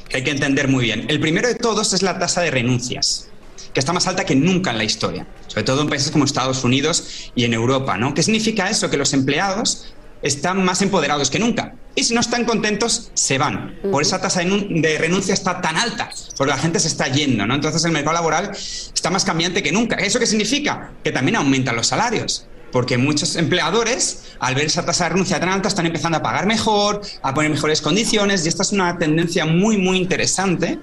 que 0.08 0.18
hay 0.18 0.24
que 0.24 0.32
entender 0.32 0.66
muy 0.66 0.84
bien. 0.84 1.06
El 1.08 1.20
primero 1.20 1.46
de 1.46 1.54
todos 1.54 1.92
es 1.92 2.02
la 2.02 2.18
tasa 2.18 2.42
de 2.42 2.50
renuncias 2.50 3.28
que 3.72 3.80
está 3.80 3.92
más 3.92 4.06
alta 4.06 4.24
que 4.24 4.36
nunca 4.36 4.70
en 4.70 4.78
la 4.78 4.84
historia, 4.84 5.26
sobre 5.48 5.64
todo 5.64 5.82
en 5.82 5.88
países 5.88 6.10
como 6.10 6.24
Estados 6.24 6.62
Unidos 6.62 7.30
y 7.34 7.44
en 7.44 7.54
Europa. 7.54 7.96
¿no? 7.96 8.14
¿Qué 8.14 8.22
significa 8.22 8.70
eso? 8.70 8.88
Que 8.88 8.96
los 8.96 9.12
empleados 9.12 9.94
están 10.22 10.64
más 10.64 10.80
empoderados 10.82 11.28
que 11.28 11.38
nunca. 11.40 11.74
Y 11.96 12.04
si 12.04 12.14
no 12.14 12.20
están 12.20 12.44
contentos, 12.44 13.10
se 13.14 13.36
van. 13.36 13.76
Por 13.90 14.02
esa 14.02 14.20
tasa 14.20 14.42
de 14.42 14.98
renuncia 14.98 15.34
está 15.34 15.60
tan 15.60 15.76
alta, 15.76 16.10
porque 16.36 16.50
la 16.52 16.58
gente 16.58 16.80
se 16.80 16.88
está 16.88 17.08
yendo. 17.08 17.46
¿no? 17.46 17.54
Entonces 17.54 17.84
el 17.84 17.92
mercado 17.92 18.14
laboral 18.14 18.52
está 18.52 19.10
más 19.10 19.24
cambiante 19.24 19.62
que 19.62 19.72
nunca. 19.72 19.96
¿Eso 19.96 20.18
qué 20.18 20.26
significa? 20.26 20.92
Que 21.02 21.12
también 21.12 21.36
aumentan 21.36 21.76
los 21.76 21.88
salarios 21.88 22.46
porque 22.74 22.98
muchos 22.98 23.36
empleadores, 23.36 24.34
al 24.40 24.56
ver 24.56 24.64
esa 24.64 24.84
tasa 24.84 25.04
de 25.04 25.10
renuncia 25.10 25.38
tan 25.38 25.48
alta, 25.48 25.68
están 25.68 25.86
empezando 25.86 26.18
a 26.18 26.22
pagar 26.22 26.44
mejor, 26.44 27.02
a 27.22 27.32
poner 27.32 27.52
mejores 27.52 27.80
condiciones, 27.80 28.44
y 28.44 28.48
esta 28.48 28.64
es 28.64 28.72
una 28.72 28.98
tendencia 28.98 29.46
muy, 29.46 29.76
muy 29.76 29.96
interesante 29.96 30.80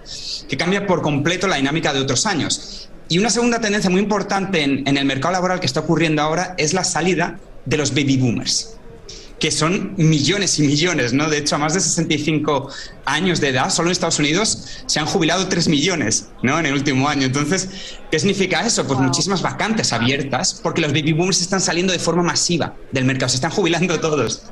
que 0.48 0.56
cambia 0.56 0.88
por 0.88 1.02
completo 1.02 1.48
la 1.48 1.58
dinámica 1.58 1.92
de 1.92 2.00
otros 2.00 2.26
años. 2.26 2.90
Y 3.10 3.18
una 3.20 3.30
segunda 3.30 3.60
tendencia 3.60 3.90
muy 3.90 4.00
importante 4.00 4.64
en, 4.64 4.88
en 4.88 4.96
el 4.96 5.04
mercado 5.04 5.34
laboral 5.34 5.60
que 5.60 5.66
está 5.66 5.82
ocurriendo 5.82 6.22
ahora 6.22 6.56
es 6.58 6.72
la 6.74 6.86
salida 6.86 7.42
de 7.66 7.76
los 7.76 7.94
baby 7.94 8.16
boomers 8.16 8.78
que 9.42 9.50
son 9.50 9.96
millones 9.98 10.60
y 10.60 10.62
millones, 10.62 11.14
¿no? 11.14 11.28
De 11.28 11.40
hecho, 11.40 11.56
a 11.56 11.58
más 11.58 11.74
de 11.74 11.80
65 11.80 12.70
años 13.06 13.42
de 13.42 13.50
edad, 13.50 13.72
solo 13.72 13.88
en 13.90 13.94
Estados 13.94 14.20
Unidos 14.20 14.84
se 14.86 15.00
han 15.00 15.08
jubilado 15.08 15.48
3 15.48 15.68
millones, 15.68 16.30
¿no? 16.44 16.60
En 16.60 16.68
el 16.68 16.74
último 16.74 17.10
año. 17.10 17.26
Entonces, 17.26 17.98
¿qué 18.12 18.20
significa 18.20 18.64
eso? 18.64 18.86
Pues 18.86 19.00
muchísimas 19.00 19.42
vacantes 19.42 19.94
abiertas, 19.94 20.60
porque 20.62 20.82
los 20.82 20.94
baby 20.94 21.14
boomers 21.14 21.42
están 21.42 21.60
saliendo 21.60 21.92
de 21.92 21.98
forma 21.98 22.22
masiva 22.22 22.76
del 22.92 23.06
mercado, 23.06 23.30
se 23.30 23.36
están 23.36 23.50
jubilando 23.50 24.00
todos. 24.00 24.44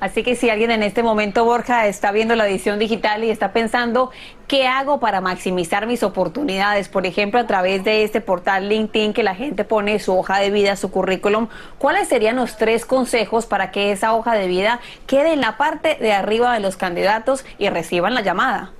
Así 0.00 0.24
que 0.24 0.34
si 0.34 0.50
alguien 0.50 0.70
en 0.72 0.82
este 0.82 1.02
momento, 1.02 1.44
Borja, 1.44 1.86
está 1.86 2.10
viendo 2.10 2.34
la 2.34 2.48
edición 2.48 2.78
digital 2.78 3.22
y 3.22 3.30
está 3.30 3.52
pensando, 3.52 4.10
¿qué 4.50 4.66
hago 4.66 4.98
para 4.98 5.20
maximizar 5.20 5.86
mis 5.86 6.02
oportunidades? 6.02 6.88
Por 6.88 7.06
ejemplo, 7.06 7.38
a 7.38 7.46
través 7.46 7.84
de 7.84 8.02
este 8.02 8.20
portal 8.20 8.68
LinkedIn 8.68 9.12
que 9.12 9.22
la 9.22 9.36
gente 9.36 9.62
pone 9.62 10.00
su 10.00 10.12
hoja 10.12 10.40
de 10.40 10.50
vida, 10.50 10.74
su 10.74 10.90
currículum, 10.90 11.46
¿cuáles 11.78 12.08
serían 12.08 12.34
los 12.34 12.56
tres 12.56 12.84
consejos 12.84 13.46
para 13.46 13.70
que 13.70 13.92
esa 13.92 14.12
hoja 14.12 14.34
de 14.34 14.48
vida 14.48 14.80
quede 15.06 15.34
en 15.34 15.40
la 15.40 15.56
parte 15.56 15.98
de 16.00 16.12
arriba 16.12 16.52
de 16.52 16.58
los 16.58 16.76
candidatos 16.76 17.44
y 17.58 17.68
reciban 17.68 18.12
la 18.12 18.22
llamada? 18.22 18.72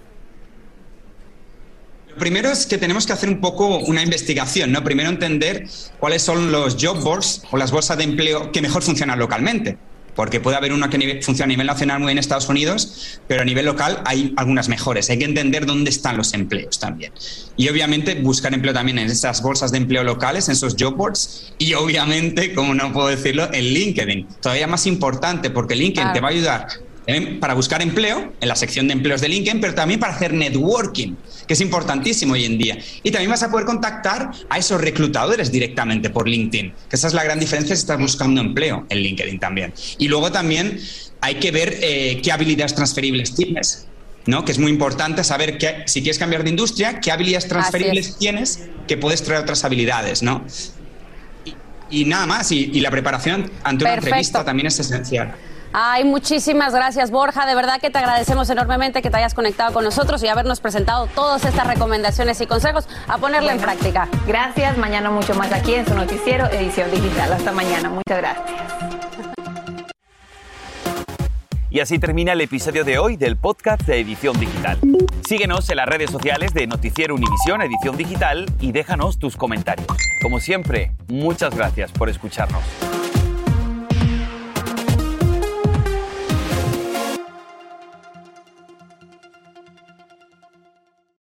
Lo 2.09 2.16
primero 2.16 2.50
es 2.50 2.66
que 2.66 2.76
tenemos 2.76 3.06
que 3.06 3.12
hacer 3.12 3.28
un 3.28 3.40
poco 3.40 3.78
una 3.78 4.02
investigación, 4.02 4.72
¿no? 4.72 4.83
Primero 4.83 5.09
entender 5.09 5.68
cuáles 6.00 6.22
son 6.22 6.50
los 6.50 6.78
job 6.80 7.00
boards 7.00 7.44
o 7.52 7.56
las 7.56 7.70
bolsas 7.70 7.96
de 7.96 8.02
empleo 8.02 8.50
que 8.50 8.61
mejor 8.61 8.83
funcionan 8.83 9.20
localmente 9.20 9.78
porque 10.14 10.40
puede 10.40 10.56
haber 10.56 10.72
una 10.72 10.90
que 10.90 11.20
funciona 11.22 11.44
a 11.44 11.48
nivel 11.48 11.66
nacional 11.66 11.98
muy 11.98 12.08
bien 12.08 12.18
en 12.18 12.20
Estados 12.20 12.48
Unidos, 12.48 13.20
pero 13.26 13.42
a 13.42 13.44
nivel 13.44 13.66
local 13.66 14.02
hay 14.04 14.32
algunas 14.36 14.68
mejores. 14.68 15.08
Hay 15.10 15.18
que 15.18 15.24
entender 15.24 15.66
dónde 15.66 15.90
están 15.90 16.16
los 16.16 16.34
empleos 16.34 16.78
también. 16.78 17.12
Y 17.56 17.68
obviamente 17.68 18.14
buscar 18.14 18.52
empleo 18.54 18.74
también 18.74 18.98
en 18.98 19.06
esas 19.06 19.42
bolsas 19.42 19.72
de 19.72 19.78
empleo 19.78 20.04
locales, 20.04 20.48
en 20.48 20.52
esos 20.52 20.76
job 20.78 20.94
boards, 20.96 21.52
y 21.58 21.74
obviamente, 21.74 22.54
como 22.54 22.74
no 22.74 22.92
puedo 22.92 23.08
decirlo, 23.08 23.48
en 23.52 23.64
LinkedIn. 23.64 24.26
Todavía 24.40 24.66
más 24.66 24.86
importante, 24.86 25.50
porque 25.50 25.74
LinkedIn 25.74 26.12
te 26.12 26.20
va 26.20 26.28
a 26.28 26.30
ayudar 26.32 26.66
para 27.40 27.54
buscar 27.54 27.82
empleo 27.82 28.32
en 28.40 28.48
la 28.48 28.56
sección 28.56 28.86
de 28.86 28.92
empleos 28.94 29.20
de 29.20 29.28
LinkedIn, 29.28 29.60
pero 29.60 29.74
también 29.74 29.98
para 29.98 30.14
hacer 30.14 30.32
networking, 30.32 31.14
que 31.50 31.54
es 31.54 31.60
importantísimo 31.62 32.34
hoy 32.34 32.44
en 32.44 32.56
día. 32.56 32.78
Y 33.02 33.10
también 33.10 33.28
vas 33.28 33.42
a 33.42 33.50
poder 33.50 33.66
contactar 33.66 34.30
a 34.48 34.56
esos 34.56 34.80
reclutadores 34.80 35.50
directamente 35.50 36.08
por 36.08 36.28
LinkedIn, 36.28 36.72
que 36.88 36.94
esa 36.94 37.08
es 37.08 37.12
la 37.12 37.24
gran 37.24 37.40
diferencia 37.40 37.74
si 37.74 37.80
estás 37.80 37.98
buscando 37.98 38.40
empleo 38.40 38.86
en 38.88 38.98
LinkedIn 38.98 39.40
también. 39.40 39.74
Y 39.98 40.06
luego 40.06 40.30
también 40.30 40.80
hay 41.20 41.40
que 41.40 41.50
ver 41.50 41.76
eh, 41.82 42.20
qué 42.22 42.30
habilidades 42.30 42.76
transferibles 42.76 43.34
tienes. 43.34 43.88
¿no? 44.26 44.44
que 44.44 44.52
es 44.52 44.60
muy 44.60 44.70
importante 44.70 45.24
saber 45.24 45.58
que, 45.58 45.82
si 45.86 46.02
quieres 46.02 46.20
cambiar 46.20 46.44
de 46.44 46.50
industria, 46.50 47.00
qué 47.00 47.10
habilidades 47.10 47.48
transferibles 47.48 48.16
tienes 48.16 48.68
que 48.86 48.96
puedes 48.96 49.24
traer 49.24 49.42
otras 49.42 49.64
habilidades. 49.64 50.22
¿no? 50.22 50.44
Y, 51.90 52.04
nada 52.04 52.26
más, 52.26 52.52
y, 52.52 52.78
la 52.78 52.92
preparación 52.92 53.50
ante 53.64 53.86
una 53.86 53.94
entrevista 53.94 54.44
también 54.44 54.68
es 54.68 54.78
esencial. 54.78 55.34
Ay, 55.72 56.04
muchísimas 56.04 56.74
gracias, 56.74 57.11
Borja. 57.11 57.46
De 57.46 57.54
verdad 57.54 57.80
que 57.80 57.90
te 57.90 57.98
agradecemos 57.98 58.50
enormemente 58.50 59.02
que 59.02 59.11
te 59.11 59.16
hayas 59.18 59.35
conectado 59.35 59.72
con 59.72 59.85
nosotros 59.85 60.22
y 60.22 60.28
habernos 60.28 60.61
presentado 60.61 61.06
todas 61.06 61.44
estas 61.44 61.66
recomendaciones 61.66 62.40
y 62.40 62.46
consejos 62.46 62.88
a 63.06 63.18
ponerla 63.18 63.52
en 63.52 63.61
práctica. 63.61 64.09
Gracias. 64.26 64.76
Mañana 64.78 65.11
mucho 65.11 65.35
más 65.35 65.52
aquí 65.52 65.74
en 65.74 65.87
su 65.87 65.94
noticiero 65.94 66.46
Edición 66.46 66.90
Digital. 66.90 67.33
Hasta 67.33 67.52
mañana. 67.52 67.88
Muchas 67.88 68.18
gracias. 68.18 68.61
Y 71.72 71.78
así 71.78 72.00
termina 72.00 72.33
el 72.33 72.40
episodio 72.40 72.83
de 72.83 72.98
hoy 72.98 73.16
del 73.16 73.37
podcast 73.37 73.83
de 73.83 74.00
Edición 74.00 74.38
Digital. 74.40 74.76
Síguenos 75.24 75.70
en 75.70 75.76
las 75.76 75.87
redes 75.87 76.11
sociales 76.11 76.52
de 76.52 76.66
Noticiero 76.66 77.14
Univisión 77.14 77.62
Edición 77.62 77.96
Digital 77.96 78.46
y 78.61 78.72
déjanos 78.72 79.20
tus 79.20 79.37
comentarios. 79.37 79.87
Como 80.20 80.40
siempre, 80.40 80.90
muchas 81.06 81.54
gracias 81.54 81.92
por 81.92 82.09
escucharnos. 82.09 82.64